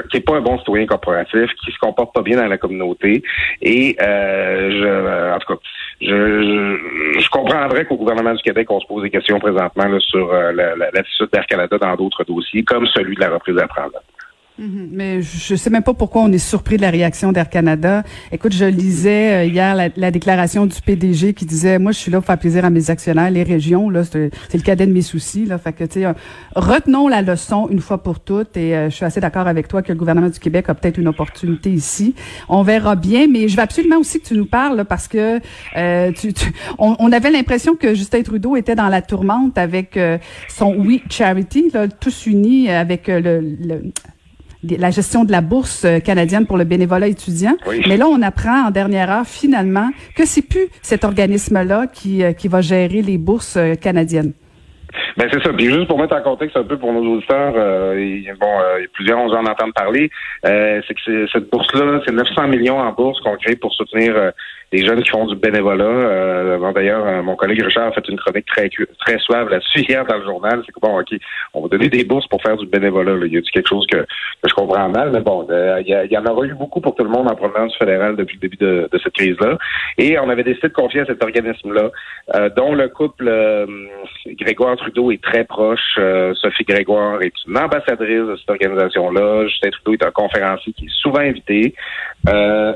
qui 0.10 0.18
est 0.18 0.22
pas 0.22 0.36
un 0.36 0.42
bon 0.42 0.58
citoyen 0.60 0.86
corporatif, 0.86 1.50
qui 1.66 1.72
se 1.72 1.80
comporte 1.80 2.14
pas 2.14 2.22
bien 2.22 2.38
dans 2.38 2.48
la 2.48 2.58
communauté. 2.58 3.24
Et 3.62 3.96
euh, 4.02 4.72
je, 4.72 5.36
en 5.36 5.40
tout 5.40 5.54
cas, 5.54 5.60
je, 6.02 7.20
je, 7.20 7.30
comprendrais 7.30 7.86
qu'au 7.86 7.98
gouvernement 7.98 8.34
du 8.34 8.42
Québec, 8.44 8.68
on 8.70 8.80
se 8.80 8.88
pose 8.88 9.04
des 9.04 9.10
questions 9.10 9.40
présentement 9.40 9.88
là, 9.88 10.00
sur 10.00 10.32
l'attitude 10.34 11.30
d'Air 11.34 11.46
Canada 11.48 11.78
dans 11.78 11.96
d'autres 11.96 12.24
dossiers, 12.24 12.64
comme 12.64 12.86
celui 12.88 13.16
de 13.16 13.22
la 13.22 13.30
reprise 13.30 13.58
à. 13.58 13.68
Mhm. 14.60 14.90
Mais 14.92 15.22
je 15.24 15.56
sais 15.56 15.72
même 15.72 15.82
pas 15.82 15.96
pourquoi 15.96 16.22
on 16.22 16.32
est 16.32 16.38
surpris 16.38 16.78
de 16.78 16.84
la 16.84 16.92
réaction 16.92 17.32
d'Air 17.32 17.50
Canada. 17.50 18.04
Écoute, 18.32 18.54
je 18.54 18.66
lisais 18.66 19.34
euh, 19.34 19.46
hier 19.46 19.76
la, 19.96 20.12
déclaration 20.12 20.68
du 20.68 20.80
PDG 20.80 21.34
qui 21.34 21.46
disait 21.46 21.80
moi 21.80 21.92
je 21.92 21.98
suis 21.98 22.12
là 22.12 22.20
pour 22.20 22.28
faire 22.28 22.38
plaisir 22.38 22.64
à 22.64 22.70
mes 22.70 22.92
actionnaires, 22.92 23.32
les 23.32 23.42
régions 23.42 23.90
là, 23.90 24.04
c'est 24.04 24.30
le 24.54 24.62
cadet 24.62 24.86
de 24.86 24.94
mes 24.94 25.02
soucis 25.02 25.46
là. 25.46 25.58
Fait 25.58 25.74
que 25.74 25.84
tu 25.86 25.94
sais, 25.94 26.06
euh, 26.06 26.14
retenons 26.56 27.08
la 27.08 27.24
leçon 27.24 27.68
une 27.72 27.80
fois 27.80 28.04
pour 28.04 28.20
toutes. 28.20 28.56
Et 28.56 28.76
euh, 28.76 28.92
je 28.92 28.96
suis 28.96 29.06
assez 29.06 29.20
d'accord 29.20 29.48
avec 29.48 29.68
toi 29.68 29.82
que 29.82 29.92
le 29.92 29.98
gouvernement 29.98 30.30
du 30.30 30.40
Québec 30.40 30.66
a 30.70 30.76
peut-être 30.76 31.00
une 31.00 31.08
opportunité 31.08 31.72
ici. 31.72 32.14
On 32.48 32.62
verra 32.62 32.96
bien, 32.96 33.28
mais 33.28 33.48
je 33.48 33.56
veux 33.56 33.64
absolument 33.64 33.98
aussi 33.98 34.22
que 34.22 34.28
tu 34.28 34.36
nous 34.36 34.46
parles 34.46 34.86
parce 34.86 35.08
que 35.08 35.40
tu, 36.12 36.34
on, 36.78 37.12
avait 37.12 37.32
l'impression 37.32 37.76
que 37.76 37.96
Justin 37.96 38.22
Trudeau 38.22 38.56
était 38.56 38.76
dans 38.76 38.88
la 38.88 39.02
tourmente 39.02 39.58
avec 39.58 40.00
son 40.48 40.76
Oui 40.76 41.02
Charity, 41.10 41.72
là, 41.74 41.88
tous 41.88 42.28
unis 42.28 42.70
avec 42.70 43.08
le, 43.08 43.40
le 43.42 43.82
la 44.63 44.92
gestion 44.92 45.25
de 45.25 45.31
la 45.31 45.42
bourse 45.42 45.83
euh, 45.86 46.00
canadienne 46.00 46.45
pour 46.45 46.57
le 46.57 46.63
bénévolat 46.63 47.07
étudiant. 47.07 47.56
Mais 47.88 47.98
là, 47.98 48.07
on 48.07 48.21
apprend 48.21 48.68
en 48.68 48.71
dernière 48.71 49.12
heure 49.12 49.27
finalement 49.27 49.89
que 50.15 50.25
c'est 50.25 50.42
plus 50.42 50.68
cet 50.81 51.04
organisme-là 51.04 51.88
qui, 51.88 52.24
euh, 52.24 52.33
qui 52.33 52.48
va 52.48 52.62
gérer 52.62 53.01
les 53.01 53.18
bourses 53.18 53.57
euh, 53.57 53.75
canadiennes. 53.75 54.33
Ben 55.18 55.28
c'est 55.31 55.44
ça. 55.44 55.54
Puis 55.54 55.66
juste 55.66 55.88
pour 55.88 56.00
mettre 56.00 56.16
en 56.16 56.22
contexte 56.22 56.57
un 56.57 56.63
peu 56.63 56.78
pour 56.78 56.92
nos 56.94 57.16
auditeurs, 57.16 57.54
euh, 57.56 58.22
bon, 58.40 58.60
euh, 58.60 58.86
plusieurs 58.94 59.19
ont 59.19 59.31
en 59.31 59.45
entendre 59.45 59.74
parler. 59.74 60.10
c'est 60.44 60.94
que 60.94 61.28
cette 61.28 61.50
bourse-là, 61.50 62.01
c'est 62.06 62.13
900 62.13 62.48
millions 62.48 62.80
en 62.80 62.92
bourse 62.92 63.19
qu'on 63.22 63.38
crée 63.38 63.56
pour 63.56 63.74
soutenir 63.74 64.34
des 64.74 64.84
jeunes 64.84 65.04
qui 65.04 65.10
font 65.12 65.28
du 65.28 65.36
bénévolat. 65.36 65.86
Euh, 65.86 66.72
D'ailleurs, 66.74 67.06
euh, 67.06 67.22
mon 67.22 67.36
collègue 67.36 67.62
Richard 67.62 67.88
a 67.88 67.92
fait 67.92 68.07
une 68.10 68.18
chronique 68.18 68.48
très 68.48 68.69
très 69.00 69.19
suave 69.19 69.50
là-dessus 69.50 69.81
hier 69.88 70.04
dans 70.06 70.18
le 70.18 70.24
journal. 70.24 70.63
C'est 70.66 70.72
que 70.72 70.80
bon, 70.80 71.00
ok, 71.00 71.13
on 71.54 71.62
va 71.62 71.68
donner 71.68 71.90
des 71.90 72.04
bourses 72.04 72.25
pour 72.28 72.42
faire 72.42 72.57
du 72.57 72.66
bénévolat. 72.66 73.16
Là. 73.16 73.25
Il 73.28 73.34
y 73.34 73.38
a 73.38 73.42
quelque 73.42 73.69
chose 73.69 73.86
que, 73.86 73.98
que, 73.98 74.50
je 74.50 74.54
comprends 74.56 74.90
mal, 74.90 75.12
mais 75.13 75.22
bon, 75.22 75.45
euh, 75.51 75.81
il, 75.86 76.12
y, 76.12 76.18
en 76.18 76.25
aura 76.25 76.45
eu 76.45 76.56
beaucoup 76.56 76.81
pour 76.81 76.95
tout 76.95 77.04
le 77.04 77.12
monde 77.12 77.30
en 77.30 77.36
provenance 77.36 77.75
fédérale 77.78 78.16
depuis 78.16 78.38
le 78.42 78.50
début 78.50 78.57
de, 78.57 78.90
de 78.92 78.98
cette 78.98 79.13
crise-là. 79.13 79.60
Et 80.00 80.18
on 80.18 80.28
avait 80.30 80.44
décidé 80.44 80.69
de 80.69 80.74
confier 80.74 81.01
à 81.01 81.06
cet 81.06 81.24
organisme-là, 81.24 81.92
euh, 82.36 82.50
dont 82.50 82.74
le 82.74 82.88
couple 82.90 83.31
Grégoire 84.25 84.75
Trudeau 84.83 85.12
est 85.12 85.24
très 85.24 85.45
proche. 85.45 85.97
Sophie 86.35 86.65
Grégoire 86.65 87.21
est 87.21 87.33
une 87.47 87.57
ambassadrice 87.57 88.27
de 88.27 88.35
cette 88.35 88.50
organisation-là. 88.50 89.47
Justin 89.47 89.69
Trudeau 89.69 89.94
est 89.94 90.06
un 90.06 90.12
conférencier 90.12 90.74
qui 90.74 90.85
est 90.85 91.01
souvent 91.01 91.21
invité. 91.21 91.74
Euh, 92.27 92.74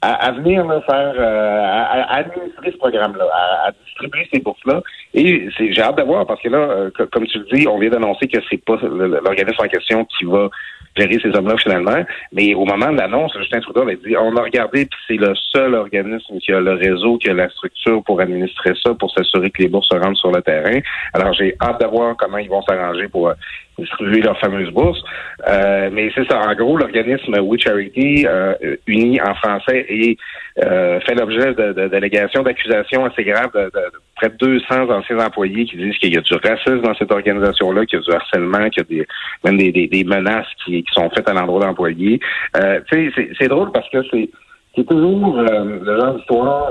à, 0.00 0.30
venir 0.32 0.64
faire, 0.86 1.14
euh, 1.16 1.62
à, 1.64 2.16
administrer 2.18 2.70
ce 2.70 2.76
programme-là, 2.76 3.24
à, 3.66 3.70
distribuer 3.84 4.28
ces 4.32 4.40
bourses-là. 4.40 4.82
Et 5.14 5.48
j'ai 5.58 5.80
hâte 5.80 5.98
de 5.98 6.02
voir 6.02 6.26
parce 6.26 6.40
que 6.40 6.48
là, 6.48 6.58
euh, 6.58 6.90
comme 7.12 7.26
tu 7.26 7.38
le 7.38 7.56
dis, 7.56 7.66
on 7.66 7.78
vient 7.78 7.90
d'annoncer 7.90 8.28
que 8.28 8.38
c'est 8.48 8.64
pas 8.64 8.76
l'organisme 8.82 9.62
en 9.62 9.68
question 9.68 10.04
qui 10.04 10.24
va 10.24 10.48
gérer 10.96 11.18
ces 11.20 11.36
hommes-là 11.36 11.56
finalement. 11.56 12.04
Mais 12.32 12.54
au 12.54 12.64
moment 12.64 12.92
de 12.92 12.98
l'annonce, 12.98 13.32
Justin 13.38 13.60
Trudeau 13.60 13.82
avait 13.82 13.96
dit 13.96 14.16
on 14.16 14.36
a 14.36 14.42
regardé, 14.42 14.86
puis 14.86 15.00
c'est 15.06 15.16
le 15.16 15.34
seul 15.52 15.74
organisme 15.74 16.38
qui 16.38 16.52
a 16.52 16.60
le 16.60 16.74
réseau, 16.74 17.18
qui 17.18 17.30
a 17.30 17.34
la 17.34 17.48
structure 17.50 18.02
pour 18.04 18.20
administrer 18.20 18.74
ça, 18.82 18.94
pour 18.94 19.10
s'assurer 19.12 19.50
que 19.50 19.62
les 19.62 19.68
bourses 19.68 19.88
se 19.88 19.96
rendent 19.96 20.16
sur 20.16 20.30
le 20.30 20.42
terrain. 20.42 20.80
Alors 21.14 21.32
j'ai 21.32 21.56
hâte 21.60 21.80
de 21.80 21.86
voir 21.86 22.16
comment 22.16 22.38
ils 22.38 22.48
vont 22.48 22.62
s'arranger 22.62 23.08
pour 23.08 23.28
euh, 23.28 23.34
distribuer 23.78 24.20
leurs 24.20 24.38
fameuses 24.38 24.70
bourses. 24.70 25.02
Euh, 25.46 25.88
mais 25.92 26.10
c'est 26.14 26.26
ça, 26.28 26.40
en 26.40 26.54
gros, 26.54 26.76
l'organisme 26.76 27.34
We 27.40 27.60
Charity, 27.60 28.26
euh, 28.26 28.54
uni 28.86 29.20
en 29.20 29.34
français, 29.34 29.86
et 29.88 30.16
euh, 30.64 31.00
fait 31.00 31.14
l'objet 31.14 31.54
d'allégations, 31.54 32.42
d'accusations 32.42 33.04
assez 33.04 33.24
graves 33.24 33.52
de, 33.54 33.66
de, 33.66 33.80
près 34.16 34.28
de 34.28 34.36
200 34.36 34.90
anciens 34.90 35.18
employés 35.18 35.64
qui 35.66 35.76
disent 35.76 35.96
qu'il 35.98 36.12
y 36.12 36.18
a 36.18 36.20
du 36.20 36.34
racisme 36.34 36.80
dans 36.82 36.94
cette 36.94 37.12
organisation-là, 37.12 37.86
qu'il 37.86 38.00
y 38.00 38.02
a 38.02 38.04
du 38.04 38.12
harcèlement, 38.12 38.68
qu'il 38.70 38.82
y 38.82 39.00
a 39.00 39.04
des, 39.04 39.06
même 39.44 39.56
des, 39.56 39.86
des, 39.86 40.04
menaces 40.04 40.46
qui, 40.64 40.82
qui, 40.82 40.92
sont 40.92 41.08
faites 41.10 41.28
à 41.28 41.32
l'endroit 41.32 41.60
d'employés. 41.60 42.18
Euh, 42.56 42.80
c'est 42.90 43.48
drôle 43.48 43.70
parce 43.72 43.88
que 43.90 43.98
c'est 44.10 44.84
toujours 44.84 45.38
euh, 45.38 45.78
le 45.82 46.00
genre 46.00 46.14
d'histoire 46.14 46.70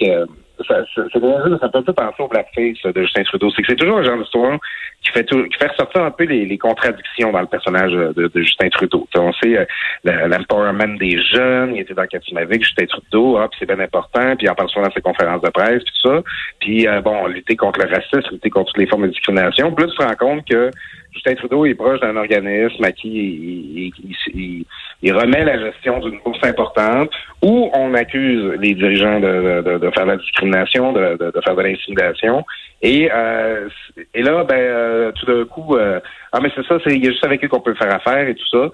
que 0.00 0.26
ça, 0.66 0.84
ça, 0.94 1.02
ça, 1.12 1.20
ça 1.60 1.68
peut 1.68 1.78
un 1.78 1.82
peu 1.82 1.92
penser 1.92 2.22
au 2.22 2.28
blackface 2.28 2.82
de 2.82 3.02
Justin 3.02 3.22
Trudeau. 3.24 3.50
C'est 3.50 3.62
que 3.62 3.68
c'est 3.68 3.76
toujours 3.76 3.98
un 3.98 4.02
genre 4.02 4.18
d'histoire 4.18 4.58
qui 5.02 5.10
fait 5.10 5.24
tout, 5.24 5.44
qui 5.44 5.58
fait 5.58 5.68
ressortir 5.68 6.02
un 6.02 6.10
peu 6.10 6.24
les, 6.24 6.44
les 6.44 6.58
contradictions 6.58 7.32
dans 7.32 7.40
le 7.40 7.46
personnage 7.46 7.92
de, 7.92 8.28
de 8.28 8.40
Justin 8.40 8.68
Trudeau. 8.68 9.06
on 9.16 9.32
sait 9.34 9.58
euh, 9.58 10.28
l'empowerment 10.28 10.96
des 10.98 11.22
jeunes, 11.22 11.74
il 11.74 11.80
était 11.80 11.94
dans 11.94 12.06
Katimavik, 12.06 12.64
Justin 12.64 12.86
Trudeau, 12.86 13.36
ah, 13.36 13.48
c'est 13.58 13.66
bien 13.66 13.80
important, 13.80 14.36
puis 14.36 14.46
il 14.46 14.50
en 14.50 14.54
parle 14.54 14.68
souvent 14.70 14.86
dans 14.86 14.92
ses 14.92 15.00
conférences 15.00 15.42
de 15.42 15.50
presse, 15.50 15.82
puis 15.84 15.92
tout 16.02 16.08
ça. 16.08 16.22
Puis 16.60 16.88
euh, 16.88 17.00
bon, 17.00 17.26
lutter 17.26 17.56
contre 17.56 17.80
le 17.80 17.90
racisme, 17.90 18.32
lutter 18.32 18.50
contre 18.50 18.72
toutes 18.72 18.78
les 18.78 18.86
formes 18.86 19.02
de 19.02 19.08
discrimination. 19.08 19.74
Là, 19.78 19.86
tu 19.86 19.96
te 19.96 20.02
rends 20.02 20.16
compte 20.16 20.44
que 20.48 20.70
Justin 21.12 21.34
Trudeau 21.34 21.66
est 21.66 21.74
proche 21.74 22.00
d'un 22.00 22.16
organisme 22.16 22.84
à 22.84 22.92
qui 22.92 23.08
il, 23.08 23.92
il, 24.34 24.64
il, 25.02 25.12
remet 25.12 25.44
la 25.44 25.58
gestion 25.58 25.98
d'une 26.00 26.20
bourse 26.20 26.42
importante 26.44 27.10
où 27.42 27.70
on 27.74 27.94
accuse 27.94 28.56
les 28.60 28.74
dirigeants 28.74 29.20
de, 29.20 29.62
de, 29.62 29.78
de 29.78 29.90
faire 29.90 30.04
de 30.04 30.10
la 30.10 30.16
discrimination, 30.16 30.92
de, 30.92 31.16
de 31.18 31.40
faire 31.40 31.56
de 31.56 31.62
l'intimidation. 31.62 32.44
Et, 32.80 33.10
euh, 33.12 33.68
et 34.14 34.22
là, 34.22 34.44
ben, 34.44 34.56
euh, 34.56 35.12
tout 35.12 35.26
d'un 35.26 35.44
coup, 35.44 35.76
euh, 35.76 35.98
ah 36.32 36.38
mais 36.40 36.50
c'est 36.54 36.64
ça, 36.66 36.78
c'est 36.84 36.94
il 36.94 37.04
y 37.04 37.08
a 37.08 37.10
juste 37.10 37.24
avec 37.24 37.44
eux 37.44 37.48
qu'on 37.48 37.60
peut 37.60 37.74
faire 37.74 37.92
affaire 37.92 38.28
et 38.28 38.34
tout 38.34 38.48
ça. 38.48 38.70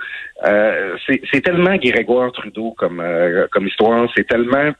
Euh, 0.47 0.97
c'est 1.07 1.41
tellement 1.41 1.77
Grégoire 1.77 2.31
Trudeau 2.33 2.75
comme 2.77 3.03
comme 3.51 3.67
histoire, 3.67 4.09
c'est 4.15 4.27
tellement 4.27 4.73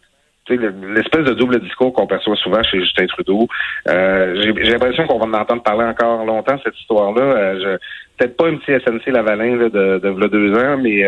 l'espèce 0.49 1.25
de 1.25 1.35
double 1.35 1.61
discours 1.61 1.93
qu'on 1.93 2.07
perçoit 2.07 2.37
souvent 2.37 2.63
chez 2.63 2.81
Justin 2.81 3.07
Trudeau. 3.07 3.49
J'ai 3.87 4.53
l'impression 4.53 5.07
qu'on 5.07 5.19
va 5.19 5.27
en 5.27 5.41
entendre 5.41 5.63
parler 5.63 5.85
encore 5.85 6.25
longtemps 6.25 6.59
cette 6.63 6.79
histoire-là. 6.79 7.59
je 7.59 7.79
peut-être 8.17 8.37
pas 8.37 8.49
un 8.49 8.57
petit 8.57 8.73
SNC 8.85 9.13
Lavalin 9.13 9.57
là, 9.57 9.69
de, 9.69 9.99
de, 9.99 10.29
deux 10.29 10.55
ans, 10.55 10.79
mais 10.79 11.03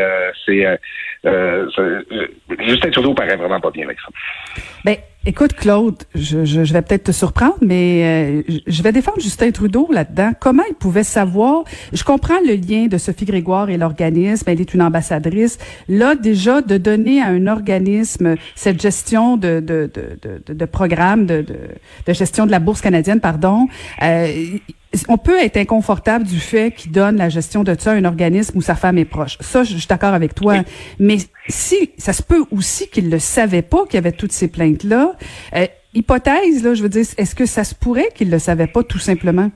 c'est 0.44 0.66
Justin 2.60 2.90
Trudeau 2.90 3.14
paraît 3.14 3.36
vraiment 3.36 3.60
pas 3.60 3.70
bien 3.70 3.84
avec 3.84 3.98
ça. 4.00 4.08
Ben, 4.84 4.96
Écoute, 5.28 5.54
Claude, 5.54 6.04
je, 6.14 6.44
je, 6.44 6.72
vais 6.72 6.82
peut-être 6.82 7.02
te 7.02 7.10
surprendre, 7.10 7.56
mais 7.60 8.42
euh, 8.46 8.60
je 8.68 8.82
vais 8.84 8.92
défendre 8.92 9.20
Justin 9.20 9.50
Trudeau 9.50 9.88
là-dedans. 9.90 10.30
Comment 10.38 10.62
il 10.68 10.76
pouvait 10.76 11.02
savoir? 11.02 11.64
Je 11.92 12.04
comprends 12.04 12.38
le 12.46 12.54
lien 12.54 12.86
de 12.86 12.96
Sophie 12.96 13.24
Grégoire 13.24 13.68
et 13.68 13.76
l'organisme. 13.76 14.48
Elle 14.48 14.60
est 14.60 14.72
une 14.72 14.82
ambassadrice. 14.82 15.58
Là, 15.88 16.14
déjà, 16.14 16.62
de 16.62 16.78
donner 16.78 17.20
à 17.20 17.26
un 17.26 17.48
organisme 17.48 18.36
cette 18.54 18.80
gestion 18.80 19.36
de, 19.36 19.58
de, 19.58 19.90
de, 19.92 20.40
de, 20.46 20.54
de 20.54 20.64
programme, 20.64 21.26
de, 21.26 21.44
de, 22.06 22.12
gestion 22.12 22.46
de 22.46 22.52
la 22.52 22.60
bourse 22.60 22.80
canadienne, 22.80 23.20
pardon, 23.20 23.66
euh, 24.04 24.28
on 25.08 25.18
peut 25.18 25.38
être 25.38 25.56
inconfortable 25.56 26.24
du 26.24 26.38
fait 26.38 26.70
qu'il 26.70 26.92
donne 26.92 27.16
la 27.16 27.28
gestion 27.28 27.64
de 27.64 27.74
ça 27.78 27.92
à 27.92 27.94
un 27.94 28.04
organisme 28.04 28.56
où 28.56 28.62
sa 28.62 28.74
femme 28.74 28.98
est 28.98 29.04
proche. 29.04 29.36
Ça, 29.40 29.62
je 29.64 29.76
suis 29.76 29.86
d'accord 29.86 30.14
avec 30.14 30.34
toi. 30.34 30.56
Mais 30.98 31.16
si 31.48 31.92
ça 31.98 32.12
se 32.12 32.22
peut 32.22 32.44
aussi 32.50 32.88
qu'il 32.88 33.10
le 33.10 33.18
savait 33.18 33.62
pas 33.62 33.84
qu'il 33.84 33.94
y 33.94 33.98
avait 33.98 34.12
toutes 34.12 34.32
ces 34.32 34.50
plaintes 34.50 34.84
là. 34.84 35.12
Euh, 35.54 35.66
hypothèse 35.94 36.64
là, 36.64 36.74
je 36.74 36.82
veux 36.82 36.88
dire, 36.88 37.04
est-ce 37.18 37.34
que 37.34 37.46
ça 37.46 37.64
se 37.64 37.74
pourrait 37.74 38.08
qu'il 38.14 38.30
le 38.30 38.38
savait 38.38 38.66
pas 38.66 38.82
tout 38.82 38.98
simplement? 38.98 39.50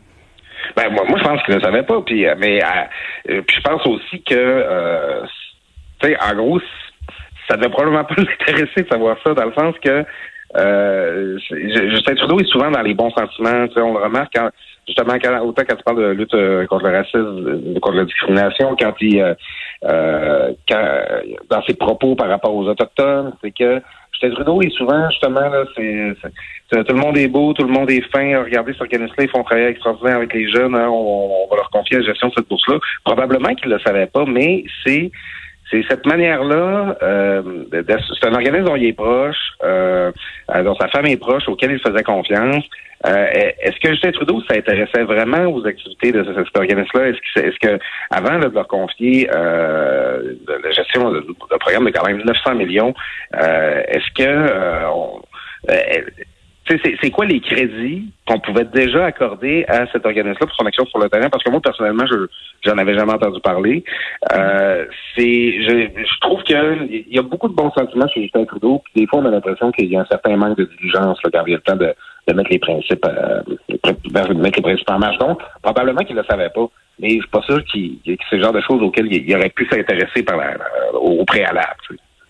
Ben 0.76 0.90
moi, 0.90 1.04
moi 1.08 1.18
je 1.18 1.24
pense 1.24 1.42
qu'il 1.42 1.54
ne 1.54 1.60
savait 1.60 1.82
pas. 1.82 2.00
Puis, 2.02 2.26
euh, 2.26 2.34
mais 2.38 2.60
euh, 2.62 3.42
puis 3.46 3.56
je 3.56 3.62
pense 3.62 3.86
aussi 3.86 4.22
que, 4.22 4.34
euh, 4.34 5.22
tu 6.00 6.08
sais, 6.08 6.16
en 6.20 6.34
gros, 6.34 6.60
ça 7.48 7.56
devait 7.56 7.70
probablement 7.70 8.04
pas 8.04 8.14
l'intéresser 8.18 8.82
de 8.82 8.88
savoir 8.88 9.16
ça, 9.24 9.34
dans 9.34 9.46
le 9.46 9.52
sens 9.52 9.74
que 9.82 10.04
euh, 10.56 11.38
Justin 11.48 12.14
Trudeau 12.16 12.40
est 12.40 12.48
souvent 12.48 12.70
dans 12.70 12.82
les 12.82 12.94
bons 12.94 13.10
sentiments. 13.10 13.66
On 13.76 13.92
le 13.94 14.04
remarque 14.04 14.32
quand, 14.34 14.50
justement, 14.86 15.14
quand, 15.22 15.40
autant 15.42 15.62
quand 15.68 15.76
tu 15.76 15.84
parles 15.84 16.02
de 16.02 16.10
lutte 16.10 16.34
euh, 16.34 16.66
contre 16.66 16.86
le 16.86 16.96
racisme, 16.96 17.78
contre 17.80 17.96
la 17.96 18.04
discrimination, 18.04 18.76
quand 18.78 18.94
il, 19.00 19.20
euh, 19.84 20.52
quand, 20.68 20.98
dans 21.48 21.62
ses 21.62 21.74
propos 21.74 22.16
par 22.16 22.28
rapport 22.28 22.54
aux 22.54 22.66
autochtones, 22.66 23.32
c'est 23.42 23.52
que 23.52 23.80
Justin 24.12 24.34
Trudeau 24.34 24.60
est 24.60 24.70
souvent, 24.70 25.08
justement, 25.10 25.40
là, 25.40 25.64
c'est, 25.76 26.14
tout 26.84 26.94
le 26.94 27.00
monde 27.00 27.16
est 27.16 27.28
beau, 27.28 27.52
tout 27.52 27.64
le 27.64 27.72
monde 27.72 27.90
est 27.90 28.02
fin. 28.12 28.42
Regardez, 28.42 28.72
ce 28.72 28.80
organisme-là, 28.80 29.24
ils 29.24 29.30
font 29.30 29.44
travailler 29.44 29.68
extraordinaire 29.68 30.16
avec 30.16 30.34
les 30.34 30.50
jeunes. 30.50 30.74
Hein, 30.74 30.88
on, 30.88 31.44
on, 31.44 31.48
va 31.48 31.56
leur 31.56 31.70
confier 31.70 31.98
la 31.98 32.04
gestion 32.04 32.28
de 32.28 32.34
cette 32.34 32.48
bourse-là. 32.48 32.78
Probablement 33.04 33.54
qu'ils 33.54 33.70
le 33.70 33.78
savaient 33.78 34.06
pas, 34.06 34.24
mais 34.26 34.64
c'est 34.84 35.10
c'est 35.70 35.82
cette 35.88 36.06
manière-là, 36.06 36.96
euh, 37.02 37.42
c'est 37.72 38.26
un 38.26 38.34
organisme 38.34 38.64
dont 38.64 38.76
il 38.76 38.86
est 38.86 38.92
proche, 38.92 39.52
euh, 39.62 40.10
dont 40.64 40.74
sa 40.74 40.88
femme 40.88 41.06
est 41.06 41.16
proche, 41.16 41.48
auquel 41.48 41.72
il 41.72 41.80
faisait 41.80 42.02
confiance. 42.02 42.64
Euh, 43.06 43.26
est-ce 43.60 43.80
que 43.80 43.90
Justin 43.92 44.12
Trudeau 44.12 44.42
s'intéressait 44.42 45.04
vraiment 45.04 45.46
aux 45.46 45.66
activités 45.66 46.12
de 46.12 46.22
cet 46.22 46.56
organisme-là? 46.56 47.08
Est-ce 47.08 47.18
que, 47.34 47.46
est-ce 47.46 47.58
que 47.58 47.82
avant 48.10 48.38
de 48.38 48.48
leur 48.48 48.68
confier 48.68 49.28
euh, 49.34 50.34
la 50.46 50.70
gestion 50.70 51.10
d'un 51.10 51.58
programme 51.58 51.86
de 51.86 51.90
quand 51.90 52.06
même 52.06 52.22
900 52.22 52.56
millions, 52.56 52.92
euh, 53.40 53.82
est-ce 53.88 54.10
que 54.14 54.28
euh, 54.28 54.90
on, 54.90 55.22
c'est 56.82 57.10
quoi 57.10 57.26
les 57.26 57.40
crédits 57.40 58.04
qu'on 58.26 58.38
pouvait 58.38 58.64
déjà 58.64 59.04
accorder 59.06 59.64
à 59.68 59.86
cet 59.92 60.06
organisme-là 60.06 60.46
pour 60.46 60.54
son 60.54 60.66
action 60.66 60.86
sur 60.86 60.98
le 60.98 61.08
terrain? 61.08 61.28
Parce 61.28 61.42
que 61.42 61.50
moi, 61.50 61.60
personnellement, 61.60 62.06
je 62.06 62.26
j'en 62.64 62.78
avais 62.78 62.94
jamais 62.94 63.12
entendu 63.12 63.40
parler. 63.40 63.84
Euh, 64.34 64.84
c'est, 65.16 65.62
je, 65.62 65.88
je, 65.96 66.20
trouve 66.20 66.42
qu'il 66.42 67.04
y 67.08 67.18
a 67.18 67.22
beaucoup 67.22 67.48
de 67.48 67.54
bons 67.54 67.70
sentiments 67.70 68.08
chez 68.08 68.22
Justin 68.22 68.44
Trudeau. 68.44 68.82
Puis 68.84 69.02
des 69.02 69.06
fois, 69.06 69.20
on 69.20 69.26
a 69.26 69.30
l'impression 69.30 69.72
qu'il 69.72 69.86
y 69.86 69.96
a 69.96 70.00
un 70.00 70.06
certain 70.06 70.36
manque 70.36 70.58
de 70.58 70.64
diligence 70.64 71.18
là, 71.24 71.30
quand 71.32 71.44
il 71.46 71.52
y 71.52 71.54
a 71.54 71.56
le 71.56 71.62
temps 71.62 71.76
de, 71.76 71.94
de 72.28 72.34
mettre 72.34 72.50
les 72.50 72.58
principes, 72.58 73.06
euh, 73.06 73.42
de 73.68 74.40
mettre 74.40 74.56
les 74.56 74.62
principes 74.62 74.90
en 74.90 74.98
marche. 74.98 75.18
Donc, 75.18 75.40
probablement 75.62 76.02
qu'il 76.02 76.16
ne 76.16 76.20
le 76.20 76.26
savait 76.26 76.50
pas. 76.50 76.66
Mais 76.98 77.10
je 77.10 77.20
suis 77.20 77.30
pas 77.30 77.42
sûr 77.42 77.64
qu'il, 77.64 77.98
que 78.04 78.24
c'est 78.28 78.36
le 78.36 78.42
genre 78.42 78.52
de 78.52 78.60
choses 78.60 78.82
auxquelles 78.82 79.10
il, 79.10 79.34
aurait 79.34 79.48
pu 79.48 79.66
s'intéresser 79.70 80.22
par 80.22 80.36
la, 80.36 80.56
au 80.94 81.24
préalable. 81.24 81.76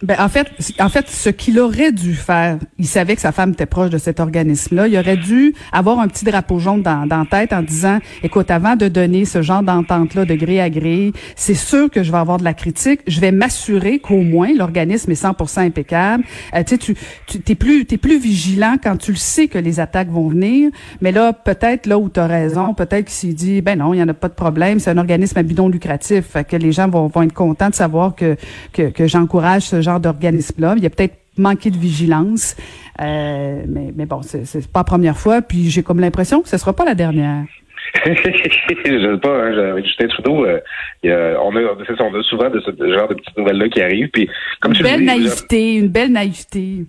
Ben, 0.03 0.17
en 0.19 0.31
fait, 0.31 0.47
en 0.79 0.89
fait, 0.89 1.11
ce 1.11 1.29
qu'il 1.29 1.61
aurait 1.61 1.93
dû 1.93 2.15
faire, 2.15 2.59
il 2.79 2.87
savait 2.87 3.15
que 3.17 3.21
sa 3.21 3.33
femme 3.33 3.51
était 3.51 3.67
proche 3.67 3.91
de 3.91 3.99
cet 3.99 4.19
organisme-là. 4.19 4.89
Il 4.89 4.97
aurait 4.97 5.19
dû 5.19 5.55
avoir 5.73 6.01
un 6.01 6.09
petit 6.09 6.25
drapeau 6.25 6.59
jaune 6.59 6.81
dans, 6.81 7.07
dans 7.07 7.27
tête 7.27 7.53
en 7.53 7.63
disant, 7.63 7.99
écoute, 8.23 8.51
avant 8.51 8.77
de 8.77 8.89
donner 8.89 9.27
ce 9.27 9.43
genre 9.43 9.63
d'entente-là 9.63 10.25
de 10.25 10.35
gré 10.35 10.59
à 10.59 10.71
gré, 10.71 11.13
c'est 11.37 11.55
sûr 11.55 11.91
que 11.91 12.03
je 12.03 12.11
vais 12.13 12.17
avoir 12.17 12.39
de 12.39 12.45
la 12.45 12.55
critique. 12.55 13.01
Je 13.07 13.21
vais 13.21 13.31
m'assurer 13.31 13.99
qu'au 13.99 14.23
moins 14.23 14.49
l'organisme 14.57 15.11
est 15.11 15.23
100% 15.23 15.61
impeccable. 15.61 16.25
Euh, 16.55 16.63
tu 16.65 16.77
sais, 16.77 16.95
tu, 17.27 17.41
t'es 17.41 17.55
plus, 17.55 17.85
t'es 17.85 17.99
plus 17.99 18.19
vigilant 18.19 18.77
quand 18.83 18.97
tu 18.97 19.11
le 19.11 19.19
sais 19.19 19.49
que 19.49 19.59
les 19.59 19.81
attaques 19.81 20.09
vont 20.09 20.29
venir. 20.29 20.71
Mais 21.03 21.13
là, 21.13 21.35
peut-être 21.35 21.87
là 21.87 21.99
où 21.99 22.09
tu 22.09 22.21
as 22.21 22.27
raison, 22.27 22.73
peut-être 22.73 23.05
qu'il 23.05 23.31
s'est 23.31 23.35
dit, 23.35 23.61
ben 23.61 23.79
non, 23.79 23.93
il 23.93 23.99
y 23.99 24.03
en 24.03 24.09
a 24.09 24.15
pas 24.15 24.29
de 24.29 24.35
problème. 24.35 24.81
C'est 24.81 24.91
un 24.91 24.99
organisme 24.99 25.37
à 25.37 25.43
bidon 25.43 25.69
lucratif, 25.69 26.25
fait 26.25 26.45
que 26.45 26.57
les 26.57 26.73
gens 26.73 26.89
vont, 26.89 27.09
vont 27.09 27.21
être 27.21 27.35
contents 27.35 27.69
de 27.69 27.75
savoir 27.75 28.15
que 28.15 28.37
que, 28.73 28.91
que 28.91 29.07
j'encourage 29.07 29.63
ce 29.63 29.81
genre 29.81 29.90
d'organisme-là. 29.99 30.75
Il 30.77 30.83
y 30.85 30.87
a 30.87 30.91
peut-être 30.91 31.17
manqué 31.37 31.71
de 31.71 31.79
vigilance. 31.79 32.57
Euh, 33.01 33.63
mais, 33.67 33.93
mais 33.97 34.07
bon, 34.07 34.21
c'est 34.23 34.71
pas 34.71 34.81
la 34.81 34.85
première 34.85 35.17
fois. 35.17 35.43
Puis 35.43 35.71
j'ai 35.71 35.83
comme 35.83 36.01
l'impression 36.01 36.43
que 36.43 36.49
ce 36.49 36.59
sera 36.59 36.73
pas 36.73 36.85
la 36.85 36.95
dernière. 36.95 37.45
je 38.07 38.13
sais 38.13 39.19
pas, 39.21 39.29
hein, 39.29 39.71
avec 39.73 39.85
Justin 39.85 40.07
Trudeau, 40.09 40.45
euh, 40.45 40.61
on, 41.03 41.57
a, 41.57 41.61
on 41.61 42.15
a 42.15 42.23
souvent 42.23 42.51
de 42.51 42.61
ce 42.61 42.71
genre 42.71 43.09
de 43.09 43.15
petites 43.15 43.37
nouvelles-là 43.37 43.69
qui 43.69 43.83
arrivent. 43.83 44.11
Puis, 44.11 44.29
comme 44.61 44.75
une 44.75 44.83
belle 44.83 45.05
naïveté, 45.05 45.75
une 45.75 45.89
belle 45.89 46.13
naïveté. 46.13 46.85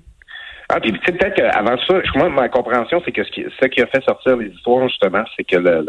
Ah, 0.70 0.80
puis 0.80 0.92
peut-être 0.94 1.36
qu'avant 1.36 1.76
ça, 1.88 1.96
moi, 2.16 2.30
ma 2.30 2.48
compréhension, 2.50 3.02
c'est 3.04 3.12
que 3.12 3.24
ce 3.24 3.32
qui, 3.32 3.44
ce 3.62 3.68
qui 3.68 3.82
a 3.82 3.88
fait 3.88 4.04
sortir 4.06 4.38
les 4.38 4.48
histoires, 4.48 4.88
justement, 4.88 5.24
c'est 5.36 5.44
que 5.44 5.58
le, 5.58 5.86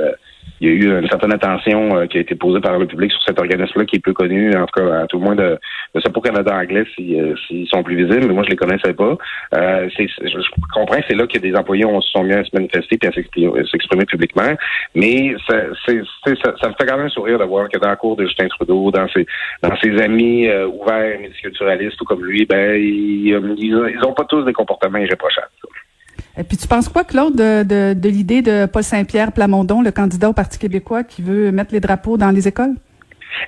il 0.62 0.68
y 0.68 0.70
a 0.70 0.74
eu 0.74 1.00
une 1.00 1.08
certaine 1.08 1.32
attention 1.32 1.96
euh, 1.96 2.06
qui 2.06 2.18
a 2.18 2.20
été 2.20 2.36
posée 2.36 2.60
par 2.60 2.78
le 2.78 2.86
public 2.86 3.10
sur 3.10 3.20
cet 3.26 3.38
organisme-là 3.40 3.84
qui 3.84 3.96
est 3.96 3.98
peu 3.98 4.12
connu, 4.12 4.54
en 4.54 4.64
tout 4.66 4.80
cas 4.80 5.02
à 5.02 5.06
tout 5.08 5.18
le 5.18 5.24
moins 5.24 5.34
de, 5.34 5.58
de 5.94 6.00
ce 6.00 6.08
pour 6.08 6.22
Canada 6.22 6.54
anglais 6.54 6.84
euh, 7.00 7.34
s'ils 7.48 7.66
sont 7.66 7.82
plus 7.82 7.96
visibles, 7.96 8.28
mais 8.28 8.32
moi 8.32 8.44
je 8.44 8.50
les 8.50 8.56
connaissais 8.56 8.94
pas. 8.94 9.16
Euh, 9.56 9.88
je, 9.98 10.38
comprends 10.72 11.00
c'est 11.08 11.16
là 11.16 11.26
que 11.26 11.38
des 11.38 11.52
employés 11.56 11.84
ont, 11.84 12.00
se 12.00 12.10
sont 12.12 12.22
mis 12.22 12.34
à 12.34 12.44
se 12.44 12.50
manifester 12.52 12.96
et 13.02 13.06
à 13.08 13.12
s'exprimer, 13.12 14.04
publiquement, 14.06 14.52
mais 14.94 15.34
ça, 15.48 15.56
ça, 15.86 15.92
me 15.94 16.74
fait 16.78 16.86
quand 16.86 16.98
même 16.98 17.08
sourire 17.08 17.40
de 17.40 17.44
voir 17.44 17.68
que 17.68 17.78
dans 17.78 17.88
la 17.88 17.96
cour 17.96 18.14
de 18.14 18.24
Justin 18.24 18.46
Trudeau, 18.46 18.92
dans 18.92 19.08
ses, 19.08 19.26
dans 19.62 19.76
ses 19.76 20.00
amis 20.00 20.46
euh, 20.46 20.68
ouverts, 20.68 21.18
multiculturalistes 21.18 22.00
ou 22.00 22.04
comme 22.04 22.24
lui, 22.24 22.46
ben 22.46 22.76
ils, 22.76 23.36
ils, 23.58 24.04
ont 24.06 24.14
pas 24.14 24.24
tous 24.24 24.44
des 24.44 24.52
comportements 24.52 24.98
irréprochables. 24.98 25.50
Et 26.38 26.44
puis 26.44 26.56
tu 26.56 26.66
penses 26.66 26.88
quoi, 26.88 27.04
Claude, 27.04 27.36
de, 27.36 27.62
de, 27.62 27.94
de 27.94 28.08
l'idée 28.08 28.40
de 28.40 28.66
Paul 28.66 28.82
Saint-Pierre 28.82 29.32
Plamondon, 29.32 29.82
le 29.82 29.90
candidat 29.90 30.30
au 30.30 30.32
Parti 30.32 30.58
québécois 30.58 31.04
qui 31.04 31.22
veut 31.22 31.52
mettre 31.52 31.72
les 31.72 31.80
drapeaux 31.80 32.16
dans 32.16 32.30
les 32.30 32.48
écoles? 32.48 32.74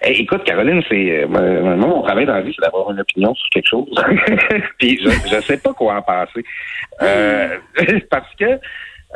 Eh, 0.02 0.20
écoute, 0.20 0.44
Caroline, 0.44 0.82
c'est 0.88 1.24
euh, 1.24 1.26
moi, 1.26 1.76
mon 1.76 2.02
travail 2.02 2.26
dans 2.26 2.34
la 2.34 2.42
vie, 2.42 2.52
c'est 2.54 2.64
d'avoir 2.64 2.90
une 2.90 3.00
opinion 3.00 3.34
sur 3.34 3.48
quelque 3.50 3.68
chose. 3.68 3.88
puis 4.78 4.98
je 5.02 5.36
ne 5.36 5.40
sais 5.40 5.56
pas 5.58 5.72
quoi 5.72 5.96
en 5.96 6.02
penser. 6.02 6.44
Euh, 7.02 7.56
parce 8.10 8.34
que 8.38 8.58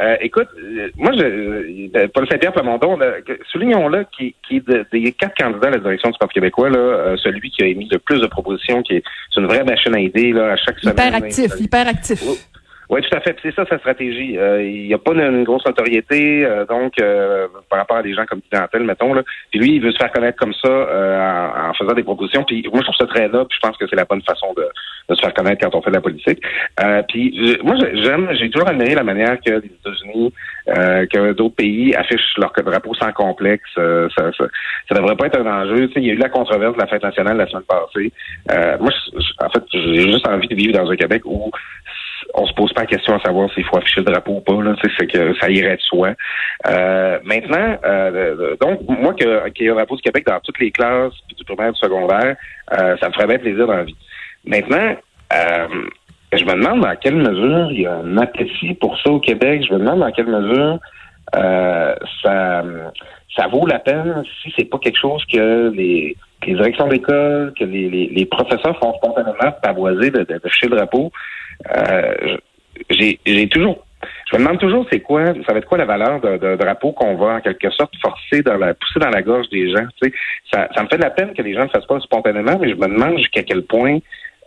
euh, 0.01 0.17
écoute, 0.21 0.49
moi, 0.97 1.11
je, 1.13 2.07
Paul 2.09 2.29
Saint-Pierre 2.29 2.53
Plamondon, 2.53 2.99
soulignons-le, 3.51 4.07
qui, 4.17 4.35
qui 4.47 4.63
des 4.93 5.13
quatre 5.13 5.37
candidats 5.37 5.69
à 5.69 5.73
la 5.73 5.79
direction 5.79 6.11
du 6.11 6.19
Parti 6.19 6.35
québécois, 6.35 6.71
là, 6.71 7.17
celui 7.17 7.51
qui 7.51 7.65
a 7.65 7.67
émis 7.67 7.89
le 7.91 7.99
plus 7.99 8.21
de 8.21 8.27
propositions, 8.29 8.83
qui 8.83 8.95
est, 8.95 9.03
une 9.37 9.47
vraie 9.47 9.65
machine 9.65 9.95
à 9.95 10.01
idées 10.01 10.33
là, 10.33 10.53
à 10.53 10.57
chaque 10.57 10.79
semaine. 10.79 10.95
Hyper 10.95 11.15
actif, 11.15 11.61
hyper 11.61 11.89
actif. 11.89 12.23
Oui, 12.91 13.03
tout 13.03 13.15
à 13.15 13.21
fait. 13.21 13.37
C'est 13.43 13.55
ça 13.55 13.67
sa 13.67 13.79
stratégie. 13.79 14.39
Euh, 14.39 14.63
il 14.63 14.87
n'y 14.87 14.95
a 14.95 14.99
pas 14.99 15.13
une, 15.13 15.45
grosse 15.45 15.65
notoriété, 15.67 16.45
euh, 16.45 16.65
donc 16.65 16.95
euh, 17.01 17.47
par 17.69 17.81
rapport 17.81 17.99
à 17.99 18.03
des 18.03 18.15
gens 18.15 18.25
comme 18.25 18.41
clientèle, 18.51 18.85
mettons. 18.85 19.13
Là. 19.13 19.23
Puis 19.51 19.61
lui, 19.61 19.75
il 19.75 19.83
veut 19.83 19.93
se 19.93 19.99
faire 19.99 20.11
connaître 20.11 20.39
comme 20.39 20.55
ça 20.55 20.71
en, 20.71 21.69
en, 21.69 21.75
faisant 21.75 21.93
des 21.93 22.03
propositions. 22.03 22.45
Puis 22.45 22.65
moi, 22.73 22.81
je 22.81 22.85
trouve 22.85 22.97
ça 22.97 23.07
très 23.07 23.29
noble. 23.29 23.51
je 23.53 23.59
pense 23.61 23.77
que 23.77 23.87
c'est 23.89 23.97
la 23.97 24.07
bonne 24.07 24.23
façon 24.23 24.55
de, 24.57 24.67
de, 25.09 25.15
se 25.15 25.21
faire 25.21 25.35
connaître 25.35 25.63
quand 25.63 25.77
on 25.77 25.83
fait 25.83 25.91
de 25.91 25.97
la 25.97 26.01
politique. 26.01 26.43
puis 27.09 27.59
moi, 27.63 27.77
j'aime, 27.93 28.31
j'ai 28.39 28.49
toujours 28.49 28.69
admiré 28.69 28.95
la 28.95 29.05
manière 29.05 29.39
que 29.39 29.51
les 29.51 29.67
États-Unis, 29.67 30.33
que 30.67 31.33
d'autres 31.33 31.57
pays 31.57 31.95
affichent 31.95 32.39
leur 32.39 32.53
drapeau 32.53 32.95
sans 32.95 33.13
complexe. 33.13 33.69
ça, 33.75 34.33
ça, 34.33 34.95
devrait 34.95 35.17
pas 35.17 35.27
être 35.27 35.41
un 35.41 35.63
enjeu. 35.63 35.91
Il 35.97 36.05
y 36.05 36.11
a 36.11 36.15
eu 36.15 36.17
la 36.17 36.31
controverse 36.31 36.75
de 36.75 36.81
la 36.81 36.87
fête 36.87 37.03
nationale 37.03 37.37
la 37.37 37.47
semaine 37.47 37.65
passée. 37.65 38.13
moi, 38.81 38.91
en 39.41 39.51
fait, 39.51 39.63
j'ai 39.73 40.11
juste 40.11 40.27
envie 40.27 40.49
de 40.49 40.55
vivre 40.55 40.73
dans 40.73 40.91
un 40.91 40.97
Québec 40.97 41.23
où 41.27 41.51
on 42.39 42.47
se 42.47 42.53
pose 42.55 42.73
pas 42.73 42.83
la 42.83 42.87
question 42.87 43.15
à 43.15 43.21
savoir 43.21 43.53
s'il 43.53 43.65
faut 43.65 43.79
afficher 43.79 44.01
le 44.01 44.07
drapeau 44.07 44.33
ou 44.33 44.41
pas. 44.41 44.55
C'est 44.99 45.07
que 45.07 45.35
ça 45.39 45.51
irait 45.51 45.77
de 45.77 45.81
soi. 45.83 46.13
Euh, 46.67 47.19
maintenant, 47.25 47.77
euh, 47.85 48.57
donc 48.61 48.81
moi 48.89 49.15
qu'il 49.15 49.27
y 49.27 49.65
ait 49.65 49.71
un 49.71 49.75
drapeau 49.75 49.97
du 49.97 50.03
Québec 50.03 50.27
dans 50.27 50.41
toutes 50.41 50.59
les 50.61 50.71
classes, 50.71 51.13
du 51.37 51.45
primaire, 51.45 51.73
du 51.73 51.79
secondaire, 51.79 52.37
euh, 52.73 52.97
ça 53.01 53.09
me 53.09 53.13
ferait 53.13 53.27
bien 53.27 53.39
plaisir 53.39 53.67
dans 53.67 53.77
la 53.77 53.85
vie. 53.85 53.97
Maintenant, 54.45 54.97
je 56.33 56.45
me 56.45 56.53
demande 56.53 56.81
dans 56.81 56.97
quelle 56.97 57.17
mesure 57.17 57.73
il 57.73 57.83
y 57.83 57.87
a 57.87 57.95
un 57.95 58.17
appétit 58.19 58.75
pour 58.75 58.99
ça 59.01 59.11
au 59.11 59.21
Québec. 59.21 59.65
Je 59.69 59.75
me 59.75 59.81
demande 59.81 60.01
dans 60.01 60.13
quelle 60.13 60.27
mesure 60.27 60.79
ça, 61.33 62.63
ça 63.37 63.47
vaut 63.49 63.67
la 63.67 63.79
peine 63.79 64.23
si 64.43 64.53
c'est 64.57 64.65
pas 64.65 64.79
quelque 64.79 64.99
chose 64.99 65.23
que 65.31 65.71
les, 65.71 66.17
les 66.47 66.55
directions 66.55 66.89
d'école, 66.89 67.53
que 67.59 67.65
les, 67.65 67.89
les, 67.89 68.27
professeurs 68.27 68.79
font 68.79 68.95
spontanément 68.95 69.53
pavoiser 69.63 70.11
de, 70.11 70.27
le 70.29 70.69
drapeau. 70.69 71.11
Euh, 71.67 72.37
j'ai 72.91 73.49
toujours 73.49 73.85
je 74.31 74.37
me 74.37 74.43
demande 74.43 74.59
toujours 74.59 74.87
c'est 74.93 75.01
quoi, 75.01 75.25
ça 75.27 75.53
va 75.53 75.59
être 75.59 75.67
quoi 75.67 75.79
la 75.79 75.87
valeur 75.87 76.21
de, 76.21 76.57
drapeau 76.57 76.93
qu'on 76.93 77.17
va 77.17 77.37
en 77.37 77.41
quelque 77.41 77.71
sorte 77.71 77.95
forcer 78.01 78.43
dans 78.43 78.57
la 78.57 78.75
pousser 78.75 79.01
dans 79.01 79.11
la 79.11 79.23
gorge 79.23 79.49
des 79.49 79.71
gens. 79.71 79.87
Tu 80.01 80.09
sais, 80.09 80.15
ça, 80.53 80.69
ça 80.75 80.83
me 80.83 80.89
fait 80.89 80.99
de 80.99 81.03
la 81.03 81.11
peine 81.11 81.33
que 81.33 81.43
les 81.43 81.55
gens 81.55 81.65
ne 81.65 81.69
fassent 81.69 81.87
pas 81.87 81.99
spontanément, 82.01 82.59
mais 82.61 82.69
je 82.69 82.75
me 82.75 82.89
demande 82.89 83.17
jusqu'à 83.19 83.43
quel 83.43 83.63
point 83.63 83.99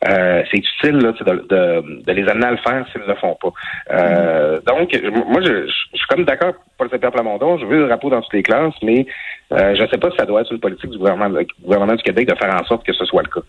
euh, 0.08 0.44
c'est 0.50 0.58
utile 0.58 0.98
là, 0.98 1.12
de, 1.12 1.48
de, 1.48 2.04
de, 2.04 2.12
les 2.12 2.28
amener 2.28 2.48
à 2.48 2.52
le 2.52 2.58
faire 2.58 2.86
s'ils 2.92 3.02
ne 3.02 3.08
le 3.08 3.16
font 3.16 3.38
pas. 3.40 3.52
Euh, 3.92 4.60
donc, 4.62 5.00
moi, 5.28 5.42
je, 5.42 5.68
je, 5.68 5.98
suis 5.98 6.08
comme 6.10 6.26
d'accord 6.26 6.54
pour 6.76 6.86
le 6.86 6.90
Saint-Pierre 6.90 7.12
Plamondon, 7.12 7.60
je 7.60 7.66
veux 7.66 7.82
le 7.82 7.88
drapeau 7.88 8.10
dans 8.10 8.22
toutes 8.22 8.34
les 8.34 8.42
classes, 8.42 8.74
mais 8.82 9.06
euh, 9.52 9.76
je 9.76 9.84
ne 9.84 9.88
sais 9.88 10.00
pas 10.00 10.10
si 10.10 10.18
ça 10.18 10.26
doit 10.26 10.42
être 10.42 10.52
une 10.52 10.60
politique 10.60 10.90
du 10.90 10.98
gouvernement, 10.98 11.30
du 11.30 11.46
gouvernement 11.64 11.94
du 11.94 12.02
Québec 12.02 12.28
de 12.28 12.36
faire 12.36 12.54
en 12.54 12.66
sorte 12.66 12.84
que 12.84 12.94
ce 12.94 13.06
soit 13.06 13.22
le 13.22 13.30
cas. 13.30 13.46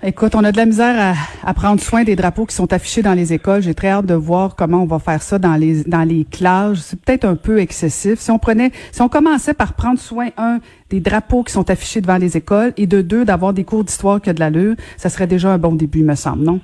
Écoute, 0.00 0.36
on 0.36 0.44
a 0.44 0.52
de 0.52 0.56
la 0.56 0.64
misère 0.64 1.16
à, 1.44 1.54
prendre 1.54 1.80
soin 1.80 2.04
des 2.04 2.14
drapeaux 2.14 2.46
qui 2.46 2.54
sont 2.54 2.72
affichés 2.72 3.02
dans 3.02 3.14
les 3.14 3.32
écoles. 3.32 3.62
J'ai 3.62 3.74
très 3.74 3.88
hâte 3.88 4.06
de 4.06 4.14
voir 4.14 4.54
comment 4.54 4.82
on 4.82 4.86
va 4.86 5.00
faire 5.00 5.22
ça 5.22 5.40
dans 5.40 5.56
les 5.56 5.82
dans 5.84 6.06
les 6.08 6.24
classes. 6.24 6.78
C'est 6.78 7.04
peut-être 7.04 7.24
un 7.24 7.34
peu 7.34 7.58
excessif. 7.58 8.20
Si 8.20 8.30
on 8.30 8.38
prenait, 8.38 8.70
si 8.92 9.02
on 9.02 9.08
commençait 9.08 9.54
par 9.54 9.74
prendre 9.74 9.98
soin 9.98 10.28
un 10.36 10.60
des 10.90 11.00
drapeaux 11.00 11.42
qui 11.42 11.52
sont 11.52 11.68
affichés 11.68 12.00
devant 12.00 12.16
les 12.16 12.36
écoles 12.36 12.72
et 12.76 12.86
de 12.86 13.02
deux 13.02 13.24
d'avoir 13.24 13.52
des 13.52 13.64
cours 13.64 13.82
d'histoire 13.82 14.20
qui 14.20 14.30
a 14.30 14.34
de 14.34 14.40
l'allure, 14.40 14.76
ça 14.96 15.08
serait 15.08 15.26
déjà 15.26 15.48
un 15.48 15.58
bon 15.58 15.72
début, 15.72 16.04
me 16.04 16.14
semble, 16.14 16.44
non? 16.44 16.60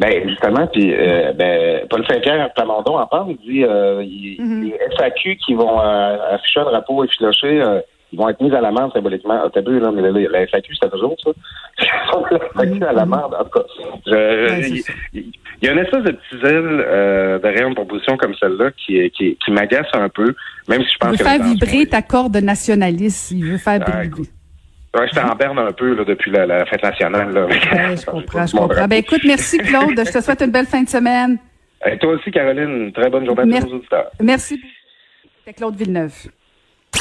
Ben 0.00 0.26
justement, 0.26 0.66
puis 0.68 0.94
euh, 0.94 1.32
ben, 1.34 1.86
Paul 1.90 2.06
Saint-Pierre 2.06 2.50
Plamondon 2.54 2.98
en 2.98 3.06
parle, 3.06 3.32
il 3.32 3.36
dit 3.36 3.64
euh, 3.64 4.00
mm-hmm. 4.02 4.62
les 4.62 4.78
SAQ 4.96 5.36
qui 5.44 5.54
vont 5.54 5.78
euh, 5.78 6.34
afficher 6.34 6.60
un 6.60 6.64
drapeau 6.64 7.04
effiloché, 7.04 7.60
euh, 7.60 7.80
ils 8.12 8.18
vont 8.18 8.28
être 8.28 8.40
mis 8.40 8.52
à 8.54 8.60
l'amende 8.60 8.92
symboliquement. 8.92 9.40
Ah, 9.44 9.48
t'as 9.52 9.60
vu, 9.60 9.78
là, 9.78 9.90
mais 9.92 10.02
la, 10.02 10.10
la 10.10 10.46
FAQ, 10.46 10.74
c'est 10.80 10.90
toujours 10.90 11.16
ça. 11.22 11.30
la 12.30 12.38
FAQ 12.54 12.84
à 12.84 12.92
l'amende. 12.92 13.34
En 13.34 13.44
tout 13.44 13.50
cas, 13.50 13.64
il, 15.12 15.32
y 15.62 15.68
a 15.68 15.72
une 15.72 15.78
espèce 15.78 16.02
de 16.02 16.12
petit 16.12 16.40
zèle 16.42 16.84
euh, 16.86 17.38
derrière 17.38 17.68
une 17.68 17.74
proposition 17.74 18.16
comme 18.16 18.34
celle-là 18.34 18.70
qui, 18.72 19.10
qui, 19.10 19.36
qui 19.36 19.50
m'agace 19.52 19.88
un 19.92 20.08
peu, 20.08 20.34
même 20.68 20.82
si 20.82 20.92
je 20.92 20.98
pense 20.98 21.14
il 21.14 21.18
veut 21.18 21.30
faire 21.30 21.42
vibrer 21.42 21.86
ta 21.86 22.02
corde 22.02 22.36
nationaliste. 22.36 23.30
Il 23.30 23.44
veut 23.44 23.58
faire 23.58 23.80
ah, 23.86 24.02
vibrer. 24.02 24.22
Ouais, 24.92 25.06
j'étais 25.06 25.20
en 25.20 25.36
berne 25.36 25.58
un 25.58 25.72
peu 25.72 25.94
là, 25.94 26.04
depuis 26.04 26.32
la, 26.32 26.46
la, 26.46 26.66
fête 26.66 26.82
nationale. 26.82 27.32
Là. 27.32 27.46
Ouais, 27.46 27.96
je 27.96 28.06
comprends, 28.10 28.46
je 28.46 28.56
comprends. 28.56 28.88
Ben, 28.88 28.96
écoute, 28.96 29.22
merci 29.24 29.58
Claude. 29.58 29.94
je 29.96 30.12
te 30.12 30.20
souhaite 30.20 30.42
une 30.42 30.50
belle 30.50 30.66
fin 30.66 30.82
de 30.82 30.88
semaine. 30.88 31.38
Et 31.86 31.96
toi 31.98 32.14
aussi, 32.14 32.30
Caroline, 32.30 32.92
très 32.92 33.08
bonne 33.08 33.24
journée 33.24 33.56
à 33.56 33.60
tous 33.60 33.68
nos 33.68 33.76
auditeurs. 33.76 34.10
Merci. 34.20 34.60
C'est 35.44 35.52
Claude 35.52 35.76
Villeneuve. 35.76 36.12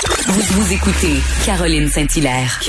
Vous, 0.06 0.42
vous 0.42 0.74
écoutez 0.74 1.22
Caroline 1.46 1.90
Saint-Hilaire. 1.90 2.60